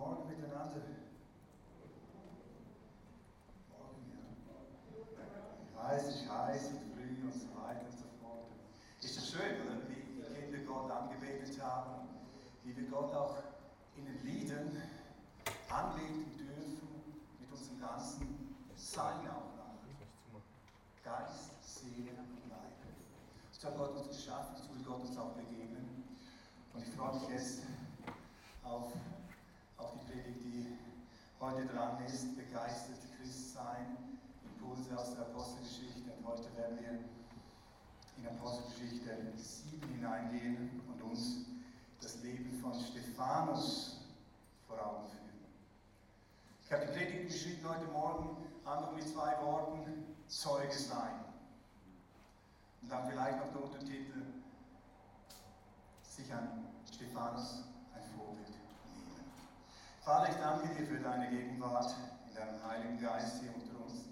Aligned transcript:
Morgen 0.00 0.28
miteinander. 0.28 0.80
Morgen, 3.68 4.02
ja. 4.16 5.20
Ich 5.62 5.76
weiß, 5.76 6.08
es 6.08 6.14
ist 6.22 6.30
heiß 6.30 6.68
und 6.68 6.80
früh 6.94 7.22
und 7.22 7.34
so 7.34 7.48
weiter 7.60 7.84
und 7.84 7.92
so 7.92 8.06
fort. 8.22 8.48
Ist 9.02 9.16
das 9.18 9.28
schön, 9.30 9.60
oder? 9.60 9.76
Wie 9.88 10.00
die 10.00 10.22
Kinder 10.34 10.58
Gott 10.64 10.90
angebetet 10.90 11.62
haben, 11.62 12.08
wie 12.64 12.74
wir 12.74 12.88
Gott 12.88 13.12
auch 13.14 13.36
in 13.94 14.06
den 14.06 14.24
Liedern 14.24 14.70
anbeten 15.68 16.32
dürfen, 16.38 16.88
mit 17.38 17.52
unserem 17.52 17.80
ganzen 17.80 18.56
Sein 18.76 19.28
auch 19.28 19.52
nach. 19.54 19.70
Geist, 21.04 21.50
Seele 21.62 22.10
und 22.10 22.48
Leib. 22.48 22.72
So 23.52 23.68
hat 23.68 23.76
Gott 23.76 23.96
uns 23.96 24.16
geschaffen, 24.16 24.56
so 24.56 24.74
will 24.74 24.82
Gott 24.82 25.00
uns 25.00 25.18
auch 25.18 25.32
begegnen. 25.32 26.04
Und 26.72 26.82
ich 26.82 26.94
freue 26.94 27.14
mich 27.14 27.28
jetzt 27.28 27.62
auf, 28.62 28.92
auf 29.76 29.92
die 29.92 30.12
Predigt, 30.12 30.40
die 30.44 30.78
heute 31.40 31.66
dran 31.66 32.04
ist, 32.04 32.36
begeistert 32.36 32.98
Christsein, 33.16 33.96
Impulse 34.44 34.96
aus 34.96 35.14
der 35.14 35.22
Apostelgeschichte. 35.22 36.12
Und 36.18 36.26
heute 36.26 36.54
werden 36.56 36.78
wir 36.80 36.90
in 38.18 38.26
Apostelgeschichte 38.50 39.16
7 39.36 39.88
hineingehen 39.94 40.82
und 40.88 41.02
uns 41.02 41.46
das 42.00 42.20
Leben 42.22 42.58
von 42.60 42.74
Stephanus 42.74 44.00
vor 44.66 44.84
Augen 44.84 45.06
führen. 45.06 45.44
Ich 46.64 46.72
habe 46.72 46.86
die 46.86 46.92
Predigt 46.92 47.28
geschrieben 47.28 47.68
heute 47.68 47.84
Morgen 47.92 48.36
einfach 48.64 48.92
mit 48.92 49.08
zwei 49.08 49.40
Worten, 49.40 50.16
Zeuge 50.26 50.72
sein. 50.72 51.12
Und 52.82 52.90
dann 52.90 53.08
vielleicht 53.08 53.38
noch 53.38 53.52
der 53.52 53.62
Untertitel, 53.62 54.22
sich 56.02 56.32
an 56.32 56.66
Stephanus 56.92 57.62
ein 57.94 58.02
Vorbild 58.16 58.48
nehmen. 58.48 59.22
Vater, 60.00 60.28
ich 60.28 60.36
danke 60.38 60.74
dir 60.74 60.86
für 60.86 60.98
deine 60.98 61.30
Gegenwart 61.30 61.94
in 62.28 62.34
deinem 62.34 62.64
Heiligen 62.64 63.00
Geist 63.00 63.42
hier 63.42 63.54
unter 63.54 63.84
uns. 63.84 64.06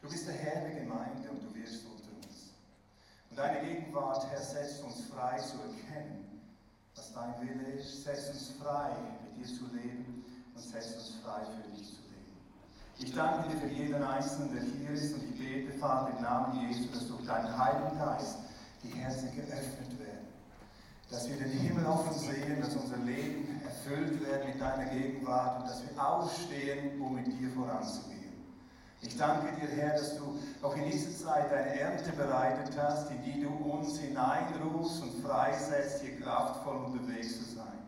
Du 0.00 0.08
bist 0.08 0.26
der 0.26 0.34
Herr 0.36 0.62
der 0.70 0.80
Gemeinde 0.80 1.30
und 1.30 1.42
du 1.42 1.54
wirst 1.54 1.84
uns. 1.84 2.03
Und 3.34 3.40
deine 3.40 3.66
Gegenwart, 3.66 4.30
Herr, 4.30 4.40
setzt 4.40 4.84
uns 4.84 5.06
frei 5.12 5.36
zu 5.38 5.56
erkennen, 5.56 6.40
was 6.94 7.12
dein 7.14 7.34
Wille 7.40 7.68
ist. 7.72 8.04
Setzt 8.04 8.30
uns 8.30 8.52
frei, 8.62 8.92
mit 9.24 9.36
dir 9.36 9.52
zu 9.52 9.64
leben 9.74 10.24
und 10.54 10.62
setzt 10.62 10.94
uns 10.94 11.14
frei, 11.20 11.40
für 11.42 11.68
dich 11.68 11.84
zu 11.84 11.96
leben. 12.02 12.38
Ich 13.00 13.12
danke 13.12 13.48
dir 13.48 13.56
für 13.56 13.66
jeden 13.66 14.04
Einzelnen, 14.04 14.54
der 14.54 14.62
hier 14.62 14.90
ist 14.90 15.14
und 15.14 15.24
ich 15.24 15.36
bete, 15.36 15.76
Vater, 15.80 16.16
im 16.16 16.22
Namen 16.22 16.60
Jesu, 16.68 16.88
dass 16.92 17.08
durch 17.08 17.26
deinen 17.26 17.58
Heiligen 17.58 17.98
Geist 17.98 18.38
die 18.84 18.90
Herzen 18.90 19.34
geöffnet 19.34 19.98
werden. 19.98 20.28
Dass 21.10 21.28
wir 21.28 21.36
den 21.36 21.50
Himmel 21.50 21.86
offen 21.86 22.16
sehen, 22.16 22.60
dass 22.60 22.76
unser 22.76 22.98
Leben 22.98 23.60
erfüllt 23.64 24.20
wird 24.20 24.46
mit 24.46 24.60
deiner 24.60 24.84
Gegenwart 24.90 25.60
und 25.60 25.68
dass 25.68 25.82
wir 25.82 26.06
aufstehen, 26.06 27.02
um 27.02 27.16
mit 27.16 27.26
dir 27.26 27.50
voranzugehen. 27.50 28.13
Ich 29.02 29.16
danke 29.18 29.48
dir, 29.60 29.68
Herr, 29.76 29.92
dass 29.98 30.16
du 30.16 30.38
auch 30.62 30.76
in 30.76 30.90
dieser 30.90 31.10
Zeit 31.24 31.52
eine 31.52 31.78
Ernte 31.78 32.12
bereitet 32.12 32.74
hast, 32.78 33.10
in 33.10 33.22
die 33.22 33.42
du 33.42 33.48
uns 33.48 33.98
hineinrufst 33.98 35.02
und 35.02 35.22
freisetzt, 35.22 36.02
hier 36.02 36.20
kraftvoll 36.20 36.76
unterwegs 36.86 37.38
zu 37.38 37.56
sein. 37.56 37.78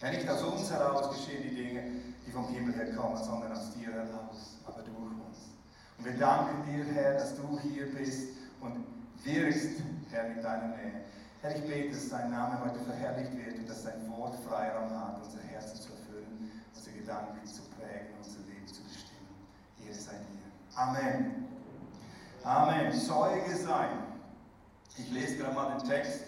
Herr, 0.00 0.12
nicht 0.12 0.28
aus 0.28 0.42
uns 0.42 0.70
heraus 0.70 1.10
geschehen 1.10 1.42
die 1.42 1.54
Dinge, 1.54 1.82
die 2.26 2.30
vom 2.30 2.46
Himmel 2.48 2.74
her 2.74 2.94
kommen, 2.94 3.16
sondern 3.16 3.52
aus 3.52 3.72
dir 3.72 3.92
heraus, 3.92 4.58
aber 4.66 4.82
durch 4.82 5.12
uns. 5.26 5.38
Und 5.98 6.04
wir 6.04 6.16
danken 6.18 6.64
dir, 6.70 6.84
Herr, 6.94 7.14
dass 7.14 7.34
du 7.34 7.58
hier 7.60 7.92
bist 7.92 8.28
und 8.60 8.84
wirkst, 9.24 9.80
Herr, 10.10 10.28
mit 10.28 10.44
deiner 10.44 10.68
Nähe. 10.76 11.04
Herr, 11.40 11.56
ich 11.56 11.62
bete, 11.64 11.94
dass 11.94 12.08
dein 12.08 12.30
Name 12.30 12.60
heute 12.64 12.78
verherrlicht 12.80 13.36
wird 13.36 13.58
und 13.58 13.68
dass 13.68 13.84
dein 13.84 14.08
Wort 14.10 14.36
Freiraum 14.46 14.90
hat, 14.90 15.20
unser 15.22 15.40
Herzen 15.40 15.80
zu 15.80 15.92
erfüllen, 15.92 16.50
unsere 16.74 16.96
Gedanken 16.96 17.46
zu 17.46 17.62
prägen, 17.78 18.14
unser 18.18 18.40
Leben 18.40 18.66
zu 18.66 18.82
bestimmen. 18.82 19.34
Ehre 19.84 19.94
sei 19.94 20.12
dir. 20.12 20.37
Amen. 20.78 21.48
Amen. 22.44 22.92
Zeuge 22.92 23.56
sein. 23.56 23.98
Ich 24.96 25.10
lese 25.10 25.36
gerade 25.36 25.52
mal 25.52 25.76
den 25.76 25.88
Text 25.88 26.20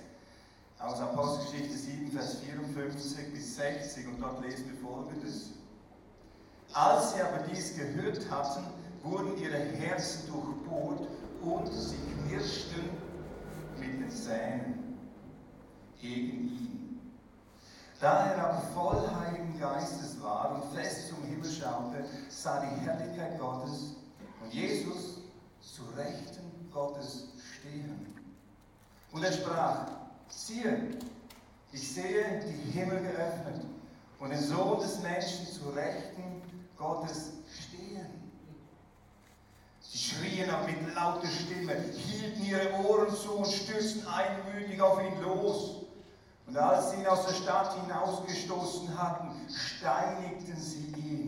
aus 0.81 1.01
Apostelgeschichte 1.01 1.79
7, 1.79 2.11
Vers 2.11 2.39
54 2.41 3.33
bis 3.33 3.57
60 3.57 4.09
und 4.09 4.21
dort 4.21 4.43
lesen 4.43 4.69
wir 4.69 4.89
folgendes. 4.89 5.51
Als 6.73 7.15
sie 7.15 7.23
aber 7.23 7.45
dies 7.49 7.77
gehört 7.77 8.29
hatten, 8.29 8.65
wurden 9.05 9.39
ihre 9.39 9.57
Herzen 9.57 10.33
durchbohrt 10.33 11.07
und 11.43 11.73
sie 11.73 11.97
knirschten 12.27 12.91
mit 13.79 14.01
den 14.01 14.11
Zähnen 14.11 14.99
gegen 16.01 16.49
ihn. 16.49 17.01
Da 18.01 18.33
er 18.33 18.49
aber 18.49 18.63
voll 18.75 19.09
Heiligen 19.15 19.61
Geistes 19.61 20.21
war 20.21 20.57
und 20.57 20.77
fest 20.77 21.09
zum 21.09 21.23
Himmel 21.23 21.49
schaute, 21.49 22.05
sah 22.29 22.61
die 22.61 22.81
Herrlichkeit 22.81 23.39
Gottes 23.39 24.00
und 24.43 24.53
Jesus 24.53 25.19
zu 25.61 25.83
Rechten 25.97 26.71
Gottes 26.73 27.29
stehen. 27.59 28.15
Und 29.13 29.25
er 29.25 29.33
sprach, 29.33 29.87
siehe, 30.29 30.99
ich 31.73 31.95
sehe 31.95 32.41
die 32.47 32.71
Himmel 32.71 33.01
geöffnet 33.01 33.65
und 34.19 34.31
den 34.31 34.43
Sohn 34.43 34.81
des 34.81 35.01
Menschen 35.01 35.47
zu 35.47 35.71
Rechten 35.71 36.43
Gottes 36.77 37.33
stehen. 37.59 38.07
Sie 39.81 39.99
schrien 39.99 40.51
auch 40.51 40.67
mit 40.67 40.95
lauter 40.95 41.27
Stimme, 41.27 41.75
hielten 41.75 42.45
ihre 42.45 42.73
Ohren 42.85 43.15
zu 43.15 43.33
und 43.33 43.47
stürzten 43.47 44.07
einmütig 44.07 44.81
auf 44.81 45.01
ihn 45.03 45.21
los. 45.21 45.77
Und 46.47 46.57
als 46.57 46.91
sie 46.91 46.97
ihn 46.99 47.07
aus 47.07 47.27
der 47.27 47.35
Stadt 47.35 47.75
hinausgestoßen 47.83 48.97
hatten, 48.97 49.31
steinigten 49.49 50.57
sie 50.57 50.87
ihn. 50.97 51.20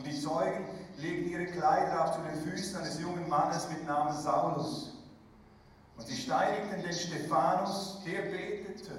Und 0.00 0.06
die 0.06 0.18
Zeugen 0.18 0.64
legten 0.96 1.30
ihre 1.30 1.44
Kleider 1.44 2.00
ab 2.00 2.14
zu 2.14 2.22
den 2.22 2.40
Füßen 2.42 2.78
eines 2.78 2.98
jungen 2.98 3.28
Mannes 3.28 3.68
mit 3.68 3.86
Namen 3.86 4.16
Saulus. 4.16 4.94
Und 5.94 6.06
sie 6.06 6.16
steinigten 6.16 6.80
den 6.80 6.94
Stephanus, 6.94 8.00
der 8.06 8.22
betete, 8.22 8.98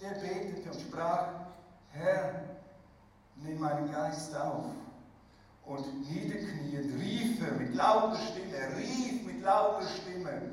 der 0.00 0.08
betete 0.08 0.72
und 0.72 0.80
sprach, 0.80 1.26
Herr, 1.92 2.46
nimm 3.36 3.60
meinen 3.60 3.92
Geist 3.92 4.34
auf. 4.34 4.64
Und 5.66 6.10
niederkniend 6.10 7.00
rief 7.00 7.48
er 7.48 7.52
mit 7.52 7.72
lauter 7.76 8.18
Stimme, 8.18 8.76
rief 8.76 9.24
mit 9.24 9.42
lauter 9.42 9.86
Stimme, 9.86 10.50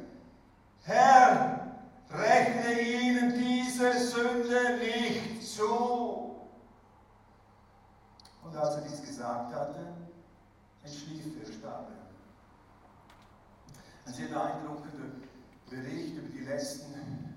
Herr, 0.84 1.75
rechne 2.12 2.81
ihnen 2.81 3.34
diese 3.34 3.94
Sünde 3.94 4.78
nicht 4.78 5.41
zu. 5.41 6.26
Und 8.47 8.56
als 8.56 8.75
er 8.75 8.81
dies 8.81 9.02
gesagt 9.02 9.53
hatte, 9.53 9.94
entschlief 10.84 11.25
er, 11.44 11.52
starb 11.52 11.90
er. 11.90 12.08
Ein 14.06 14.13
sehr 14.13 14.30
beeindruckender 14.30 15.16
Bericht 15.69 16.16
über 16.16 16.30
die 16.30 16.46
letzten 16.46 17.36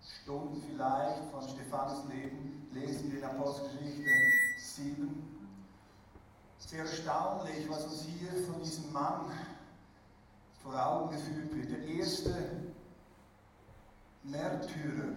Stunden 0.00 0.62
vielleicht 0.62 1.30
von 1.30 1.46
Stephanus 1.46 2.04
Leben 2.08 2.68
lesen 2.72 3.12
wir 3.12 3.18
in 3.18 3.24
Apostelgeschichte 3.24 4.10
7. 4.58 5.50
Sehr 6.58 6.80
erstaunlich, 6.80 7.68
was 7.68 7.84
uns 7.84 8.04
hier 8.04 8.32
von 8.46 8.62
diesem 8.62 8.90
Mann 8.92 9.30
vor 10.62 10.74
Augen 10.74 11.10
geführt 11.10 11.54
wird. 11.54 11.70
Der 11.70 11.84
erste 11.84 12.34
Märtyrer. 14.22 15.16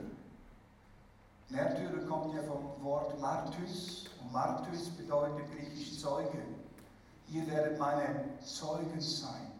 Märtyrer 1.48 2.06
kommt 2.08 2.36
ja 2.36 2.44
vom 2.44 2.84
Wort 2.84 3.20
Martys 3.22 4.09
und 4.22 4.32
Martys 4.32 4.90
bedeutet 4.90 5.46
griechisch 5.52 6.00
Zeuge. 6.00 6.40
Ihr 7.30 7.48
werdet 7.48 7.80
meine 7.80 8.26
Zeugen 8.44 9.00
sein. 9.00 9.52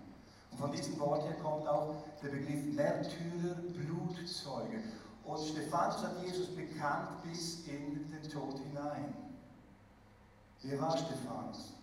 Und 0.52 0.60
von 0.60 0.72
diesem 0.72 1.00
Wort 1.00 1.24
her 1.24 1.36
kommt 1.42 1.68
auch 1.68 1.96
der 2.24 2.30
Begriff 2.30 2.64
Märtyrer, 2.74 3.56
Blutzeuge. 3.74 4.80
Und 5.24 5.40
Stephanus 5.40 6.04
hat 6.04 6.24
Jesus 6.24 6.48
bekannt 6.56 7.10
bis 7.24 7.66
in 7.68 8.10
den 8.12 8.30
Tod 8.32 8.60
hinein. 8.60 9.14
Wer 10.64 10.82
war 10.82 10.98
Stephanus? 10.98 11.74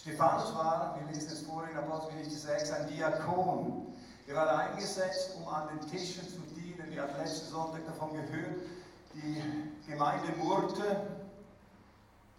Stephanus 0.00 0.54
war, 0.54 0.98
wir 0.98 1.14
lesen 1.14 1.30
es 1.30 1.42
vorhin 1.42 1.72
in 1.72 1.78
Apostelgeschichte 1.78 2.38
6, 2.38 2.70
ein 2.72 2.88
Diakon. 2.88 3.86
Er 4.26 4.34
war 4.34 4.58
eingesetzt, 4.58 5.36
um 5.36 5.46
an 5.46 5.68
den 5.68 5.88
Tischen 5.88 6.26
zu 6.28 6.40
dienen. 6.54 6.90
Wir 6.90 7.02
hatten 7.02 7.18
letzten 7.18 7.50
Sonntag 7.50 7.84
davon 7.86 8.12
gehört, 8.12 8.62
die 9.14 9.42
Gemeinde 9.86 10.32
murrte, 10.38 11.21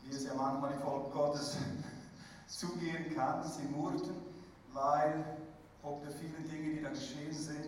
wie 0.03 0.15
es 0.15 0.25
ja 0.25 0.33
manchmal 0.35 0.73
im 0.73 0.79
Volk 0.79 1.11
Gottes 1.13 1.57
zugehen 2.47 3.15
kann. 3.15 3.43
Sie 3.43 3.63
murrten, 3.63 4.15
weil 4.73 5.23
ob 5.81 6.01
der 6.03 6.11
vielen 6.11 6.47
Dinge, 6.49 6.75
die 6.75 6.81
da 6.81 6.89
geschehen 6.89 7.33
sind, 7.33 7.65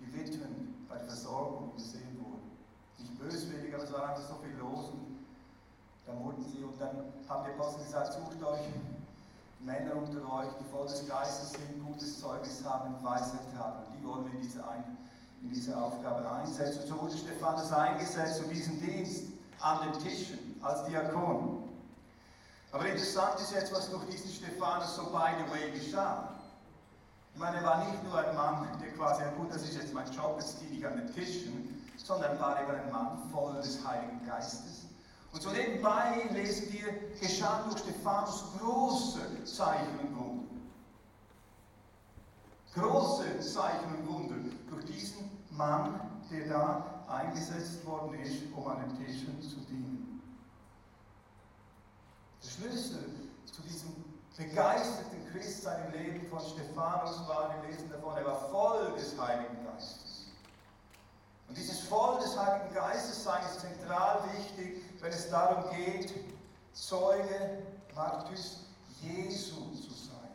die 0.00 0.14
Witwen 0.14 0.84
bei 0.88 0.96
der 0.96 1.06
Versorgung 1.06 1.74
gesehen 1.74 2.18
wurden. 2.20 2.50
Nicht 2.98 3.18
böswillig, 3.18 3.74
aber 3.74 3.84
es 3.84 3.92
war 3.92 4.08
einfach 4.10 4.28
so 4.28 4.34
viel 4.36 4.56
los 4.58 4.90
und 4.90 5.16
da 6.06 6.12
murrten 6.12 6.44
sie 6.44 6.62
und 6.62 6.80
dann 6.80 7.12
haben 7.28 7.44
die 7.44 7.50
Apostel 7.52 7.84
gesagt, 7.84 8.12
sucht 8.12 8.42
euch 8.42 8.60
Männer 9.60 9.96
unter 9.96 10.20
euch, 10.32 10.52
die 10.60 10.64
voll 10.70 10.86
des 10.86 11.08
Geistes 11.08 11.52
sind, 11.52 11.84
gutes 11.84 12.20
Zeugnis 12.20 12.62
haben 12.64 12.94
Weisheit 13.02 13.40
haben. 13.58 13.82
Die 13.92 14.06
wollen 14.06 14.24
wir 14.26 14.32
in 14.32 14.42
diese, 14.42 14.66
Ein 14.68 14.84
in 15.42 15.50
diese 15.50 15.76
Aufgabe 15.76 16.30
einsetzen. 16.30 16.82
Und 16.82 16.88
so 16.88 17.00
wurde 17.02 17.16
Stephanus 17.16 17.72
eingesetzt 17.72 18.36
zu 18.36 18.48
diesem 18.48 18.80
Dienst. 18.80 19.24
an 19.60 19.78
den 19.80 20.02
Tischen 20.02 20.38
als 20.62 20.84
Diakon. 20.84 21.65
Aber 22.76 22.88
interessant 22.88 23.40
ist 23.40 23.52
jetzt, 23.52 23.72
was 23.72 23.90
durch 23.90 24.04
diesen 24.04 24.30
Stephanus 24.30 24.96
so 24.96 25.04
by 25.04 25.32
the 25.38 25.50
way 25.50 25.70
geschah. 25.70 26.28
Ich 27.32 27.40
meine, 27.40 27.56
er 27.56 27.64
war 27.64 27.86
nicht 27.86 28.04
nur 28.04 28.18
ein 28.18 28.36
Mann, 28.36 28.68
der 28.78 28.92
quasi, 28.92 29.22
gut, 29.38 29.50
das 29.50 29.62
ist 29.62 29.76
jetzt 29.76 29.94
mein 29.94 30.04
Job, 30.12 30.36
jetzt 30.38 30.60
diene 30.60 30.76
ich 30.76 30.86
an 30.86 30.98
den 30.98 31.14
Tischen, 31.14 31.82
sondern 31.96 32.38
war 32.38 32.62
eben 32.62 32.70
ein 32.70 32.92
Mann 32.92 33.30
voll 33.32 33.54
des 33.62 33.78
Heiligen 33.86 34.20
Geistes. 34.26 34.88
Und 35.32 35.42
so 35.42 35.48
nebenbei 35.52 36.28
lesen 36.32 36.70
wir, 36.70 36.92
geschahen 37.18 37.70
durch 37.70 37.80
Stephanus 37.80 38.44
große 38.58 39.44
Zeichen 39.44 39.98
und 40.02 40.18
Wunder. 40.18 40.44
Große 42.74 43.40
Zeichen 43.40 43.96
und 43.96 44.06
Wunder 44.06 44.50
durch 44.68 44.84
diesen 44.84 45.30
Mann, 45.48 45.98
der 46.30 46.46
da 46.46 47.04
eingesetzt 47.08 47.86
worden 47.86 48.20
ist, 48.20 48.42
um 48.54 48.68
an 48.68 48.80
den 48.80 48.98
Tischen 48.98 49.40
zu 49.40 49.60
dienen. 49.60 50.05
Schlüssel 52.56 53.04
zu 53.52 53.62
diesem 53.62 53.94
begeisterten 54.36 55.26
Christsein 55.32 55.86
im 55.86 56.00
Leben 56.00 56.26
von 56.28 56.40
Stephanus 56.40 57.26
war, 57.28 57.54
wir 57.54 57.70
lesen 57.70 57.90
davon, 57.90 58.16
er 58.16 58.24
war 58.24 58.48
voll 58.50 58.92
des 58.94 59.18
Heiligen 59.18 59.64
Geistes. 59.64 60.26
Und 61.48 61.56
dieses 61.56 61.80
Voll 61.80 62.18
des 62.20 62.36
Heiligen 62.36 62.74
Geistes 62.74 63.24
sein 63.24 63.42
ist 63.44 63.60
zentral 63.60 64.24
wichtig, 64.36 64.82
wenn 65.00 65.12
es 65.12 65.30
darum 65.30 65.64
geht, 65.70 66.12
Zeuge, 66.72 67.62
Martyrs 67.94 68.58
Jesu 69.00 69.54
zu 69.74 69.90
sein. 69.90 70.30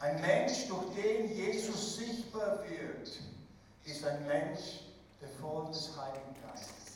Ein 0.00 0.20
Mensch, 0.20 0.68
durch 0.68 0.94
den 0.94 1.34
Jesus 1.34 1.96
sichtbar 1.96 2.58
wird, 2.68 3.20
ist 3.84 4.04
ein 4.04 4.26
Mensch, 4.26 4.80
der 5.20 5.28
voll 5.40 5.66
des 5.68 5.90
Heiligen 5.96 6.36
Geistes 6.46 6.76
ist. 6.76 6.92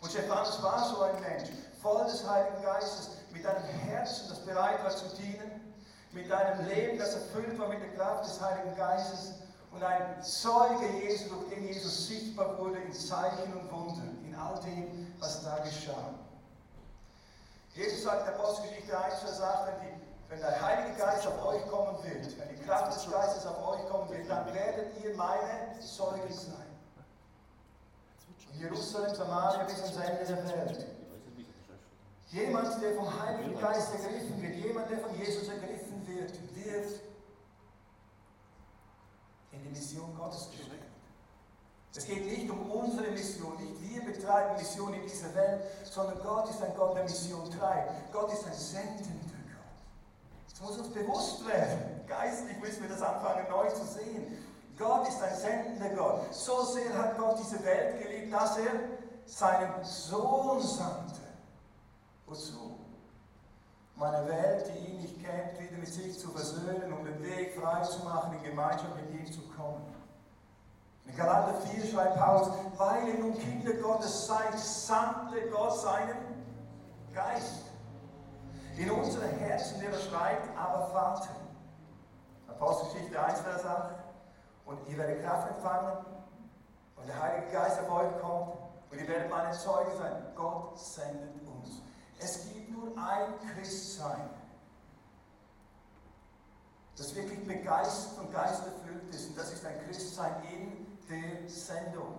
Und 0.00 0.10
Stephanus 0.10 0.62
war 0.62 0.88
so 0.88 1.02
ein 1.02 1.20
Mensch, 1.20 1.50
voll 1.82 2.04
des 2.04 2.28
Heiligen 2.28 2.62
Geistes, 2.62 3.10
mit 3.32 3.46
einem 3.46 3.64
Herzen, 3.64 4.28
das 4.28 4.38
bereit 4.40 4.82
war 4.82 4.90
zu 4.90 5.08
dienen, 5.16 5.74
mit 6.12 6.30
einem 6.32 6.66
Leben, 6.66 6.98
das 6.98 7.14
erfüllt 7.14 7.58
war 7.58 7.68
mit 7.68 7.80
der 7.82 7.94
Kraft 7.94 8.24
des 8.24 8.40
Heiligen 8.40 8.74
Geistes 8.76 9.34
und 9.72 9.82
ein 9.82 10.22
Zeuge 10.22 10.86
Jesu, 11.02 11.28
durch 11.28 11.54
den 11.54 11.66
Jesus 11.66 12.08
sichtbar 12.08 12.58
wurde 12.58 12.78
in 12.78 12.92
Zeichen 12.92 13.52
und 13.52 13.70
Wundern, 13.70 14.18
in 14.24 14.34
all 14.34 14.58
dem, 14.60 15.14
was 15.20 15.44
da 15.44 15.58
geschah. 15.58 16.14
Jesus 17.74 18.04
sagt 18.04 18.20
in 18.20 18.26
der 18.26 18.34
Apostelgeschichte 18.36 18.98
1, 18.98 19.14
Vers 19.20 19.40
8, 19.42 19.66
wenn, 19.66 19.80
die, 19.86 20.00
wenn 20.30 20.40
der 20.40 20.62
Heilige 20.62 20.98
Geist 20.98 21.26
auf 21.26 21.44
euch 21.44 21.66
kommen 21.68 22.02
wird, 22.02 22.38
wenn 22.38 22.48
die 22.48 22.62
Kraft 22.64 22.96
des 22.96 23.12
Geistes 23.12 23.46
auf 23.46 23.68
euch 23.68 23.86
kommen 23.90 24.08
wird, 24.08 24.30
dann 24.30 24.46
werdet 24.54 25.04
ihr 25.04 25.14
meine 25.14 25.78
Zeugen 25.80 26.32
sein. 26.32 26.65
Jerusalem, 28.58 29.14
Samaria 29.14 29.64
bis 29.64 29.82
ans 29.82 29.96
Ende 29.96 30.24
der 30.24 30.44
Welt. 30.44 30.86
Jemand, 32.28 32.82
der 32.82 32.94
vom 32.94 33.22
Heiligen 33.22 33.58
Geist 33.58 33.92
ergriffen 33.92 34.42
wird, 34.42 34.56
jemand, 34.56 34.90
der 34.90 34.98
von 34.98 35.14
Jesus 35.16 35.48
ergriffen 35.48 36.06
wird, 36.06 36.32
wird 36.54 37.00
in 39.52 39.62
die 39.62 39.68
Mission 39.68 40.14
Gottes 40.16 40.48
gesteckt. 40.50 40.82
Es 41.96 42.04
geht 42.04 42.26
nicht 42.26 42.50
um 42.50 42.70
unsere 42.70 43.10
Mission, 43.10 43.56
nicht 43.56 43.80
wir 43.80 44.12
betreiben 44.12 44.56
Mission 44.56 44.92
in 44.92 45.02
dieser 45.02 45.34
Welt, 45.34 45.62
sondern 45.84 46.18
Gott 46.22 46.50
ist 46.50 46.62
ein 46.62 46.74
Gott, 46.76 46.94
der 46.94 47.04
Mission 47.04 47.50
treibt. 47.50 48.12
Gott 48.12 48.30
ist 48.32 48.44
ein 48.46 48.52
sendender 48.52 49.40
Gott. 49.54 50.50
Das 50.50 50.60
muss 50.60 50.78
uns 50.78 50.92
bewusst 50.92 51.46
werden. 51.46 52.02
Geistlich 52.06 52.58
müssen 52.58 52.82
wir 52.82 52.90
das 52.90 53.00
anfangen 53.00 53.48
neu 53.48 53.68
zu 53.70 53.84
sehen. 53.84 54.44
Gott 54.76 55.08
ist 55.08 55.22
ein 55.22 55.34
sendender 55.36 55.88
Gott. 55.90 56.34
So 56.34 56.64
sehr 56.64 56.92
hat 56.98 57.16
Gott 57.16 57.38
diese 57.38 57.64
Welt 57.64 58.02
geliebt, 58.02 58.15
dass 58.30 58.58
er 58.58 58.72
seinen 59.24 59.84
Sohn 59.84 60.60
sandte. 60.60 61.20
Wozu? 62.26 62.78
Um 63.96 64.02
eine 64.02 64.28
Welt, 64.28 64.66
die 64.68 64.90
ihn 64.90 65.00
nicht 65.00 65.24
kennt, 65.24 65.58
wieder 65.58 65.78
mit 65.78 65.88
sich 65.88 66.18
zu 66.18 66.30
versöhnen, 66.30 66.92
um 66.92 67.04
den 67.04 67.22
Weg 67.22 67.58
frei 67.58 67.82
zu 67.82 68.04
machen, 68.04 68.36
in 68.36 68.42
Gemeinschaft 68.42 68.94
mit 68.96 69.20
ihm 69.20 69.32
zu 69.32 69.40
kommen. 69.56 69.94
In 71.06 71.16
Galater 71.16 71.54
4 71.60 71.86
schreibt 71.86 72.16
Paulus, 72.16 72.48
weil 72.76 73.08
ihr 73.08 73.18
nun 73.18 73.38
Kinder 73.38 73.72
Gottes 73.74 74.26
seid, 74.26 74.58
sandte 74.58 75.48
Gott 75.50 75.80
seinen 75.80 76.16
Geist 77.14 77.66
in 78.76 78.90
unsere 78.90 79.26
Herzen, 79.26 79.80
der 79.80 79.92
schreibt, 79.94 80.56
aber 80.58 80.86
Vater. 80.88 81.30
Apostelgeschichte 82.48 83.22
1, 83.22 83.40
Vers 83.40 83.64
8. 83.64 83.94
Und 84.66 84.78
ihr 84.88 84.98
werdet 84.98 85.24
Kraft 85.24 85.48
empfangen 85.48 85.96
und 86.96 87.06
der 87.06 87.20
Heilige 87.20 87.52
Geist 87.52 87.80
auf 87.80 87.90
euch 87.90 88.20
kommt 88.20 88.56
und 88.90 88.98
ihr 88.98 89.08
werdet 89.08 89.30
meine 89.30 89.52
Zeugen 89.52 89.90
sein. 89.98 90.12
Gott 90.34 90.78
sendet 90.78 91.34
uns. 91.46 91.82
Es 92.18 92.44
gibt 92.44 92.70
nur 92.70 92.96
ein 92.96 93.34
Christsein, 93.54 94.30
das 96.96 97.14
wirklich 97.14 97.46
begeistert 97.46 98.18
und 98.18 98.32
geisterfüllt 98.32 99.14
ist. 99.14 99.28
Und 99.28 99.38
das 99.38 99.52
ist 99.52 99.64
ein 99.66 99.78
Christsein 99.86 100.34
in 100.50 100.86
der 101.08 101.48
Sendung. 101.48 102.18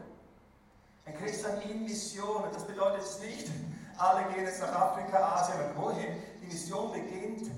Ein 1.05 1.17
Christsein 1.17 1.61
in 1.61 1.83
Mission. 1.83 2.43
Und 2.43 2.55
das 2.55 2.65
bedeutet 2.65 3.01
jetzt 3.01 3.21
nicht, 3.21 3.49
alle 3.97 4.31
gehen 4.33 4.45
jetzt 4.45 4.61
nach 4.61 4.73
Afrika, 4.73 5.17
Asien 5.35 5.69
und 5.69 5.77
wohin. 5.81 6.21
Die 6.41 6.47
Mission 6.47 6.91
beginnt 6.91 7.49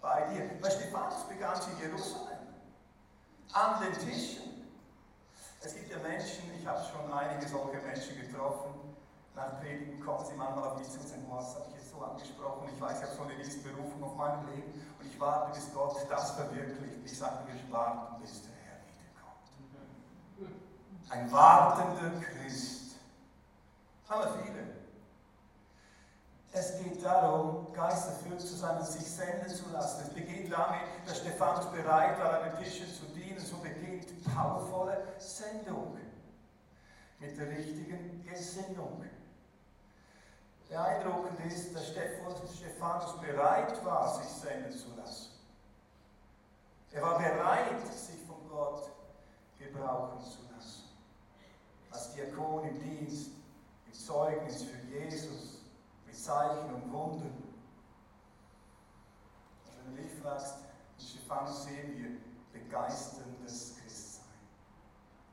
bei 0.00 0.22
dir. 0.32 0.50
Weil 0.60 0.70
Stephanus 0.70 1.28
begann 1.28 1.60
in 1.72 1.88
Jerusalem. 1.88 2.38
An 3.52 3.80
den 3.80 3.92
Tischen. 3.92 4.57
Es 5.60 5.74
gibt 5.74 5.90
ja 5.90 5.98
Menschen, 5.98 6.44
ich 6.56 6.66
habe 6.66 6.80
schon 6.84 7.12
einige 7.12 7.48
solche 7.48 7.78
Menschen 7.78 8.20
getroffen, 8.20 8.88
nach 9.34 9.60
Predigen 9.60 10.00
kommen 10.00 10.24
sie 10.24 10.34
manchmal 10.34 10.70
auf 10.70 10.78
mich 10.78 10.90
zu 10.90 10.98
und 10.98 11.08
sagen, 11.08 11.26
was 11.30 11.54
habe 11.54 11.66
ich 11.70 11.76
jetzt 11.76 11.90
so 11.90 12.02
angesprochen? 12.02 12.68
Ich 12.74 12.80
weiß, 12.80 12.98
ich 12.98 13.04
habe 13.04 13.14
so 13.14 13.22
eine 13.22 13.34
Berufung 13.36 14.02
auf 14.02 14.16
meinem 14.16 14.46
Leben 14.48 14.72
und 14.98 15.06
ich 15.06 15.20
warte, 15.20 15.52
bis 15.52 15.72
Gott 15.72 15.96
das 16.10 16.32
verwirklicht. 16.32 16.98
Ich 17.04 17.16
sage, 17.16 17.46
wir 17.46 17.72
warten, 17.72 18.20
bis 18.20 18.42
der 18.42 18.52
Herr 18.66 18.78
wiederkommt. 18.82 20.58
Ein 21.10 21.30
wartender 21.30 22.20
Christ. 22.20 22.96
Das 24.02 24.16
haben 24.16 24.24
wir 24.24 24.42
viele. 24.42 24.78
Es 26.50 26.78
geht 26.78 27.04
darum, 27.04 27.72
geisterfüllt 27.72 28.40
zu 28.40 28.56
sein 28.56 28.78
und 28.78 28.86
sich 28.86 29.08
senden 29.08 29.48
zu 29.48 29.70
lassen. 29.70 30.02
Es 30.02 30.14
beginnt 30.14 30.52
damit, 30.52 30.80
dass 31.06 31.18
Stephanus 31.18 31.66
bereit 31.70 32.18
war, 32.18 32.40
an 32.40 32.50
den 32.50 32.64
Tischen 32.64 32.86
zu 32.92 33.04
dienen. 33.28 33.44
So 33.44 33.56
beginnt 33.58 34.06
powervolle 34.24 35.14
Sendung 35.18 35.96
mit 37.18 37.38
der 37.38 37.48
richtigen 37.50 38.24
Gesinnung. 38.24 39.04
Beeindruckend 40.68 41.40
ist, 41.46 41.74
dass 41.74 41.88
Stephanus 41.88 43.20
bereit 43.20 43.84
war, 43.84 44.14
sich 44.14 44.28
senden 44.28 44.70
zu 44.70 44.94
lassen. 44.96 45.32
Er 46.92 47.02
war 47.02 47.18
bereit, 47.18 47.86
sich 47.92 48.20
von 48.26 48.36
Gott 48.48 48.90
gebrauchen 49.58 50.22
zu 50.22 50.38
lassen. 50.54 50.84
Als 51.90 52.12
Diakon 52.12 52.68
im 52.68 52.80
Dienst, 52.80 53.30
im 53.86 53.92
Zeugnis 53.92 54.62
für 54.62 54.86
Jesus, 54.86 55.62
mit 56.06 56.16
Zeichen 56.16 56.74
und 56.74 56.92
Wundern. 56.92 57.42
Also 59.64 59.78
wenn 59.78 59.96
du 59.96 60.02
mich 60.02 60.12
fragst, 60.22 60.56
in 60.98 61.04
Stephanus 61.04 61.64
sehen 61.64 61.96
wir 61.96 62.27
begeisterndes 62.52 63.76
Christsein. 63.76 64.24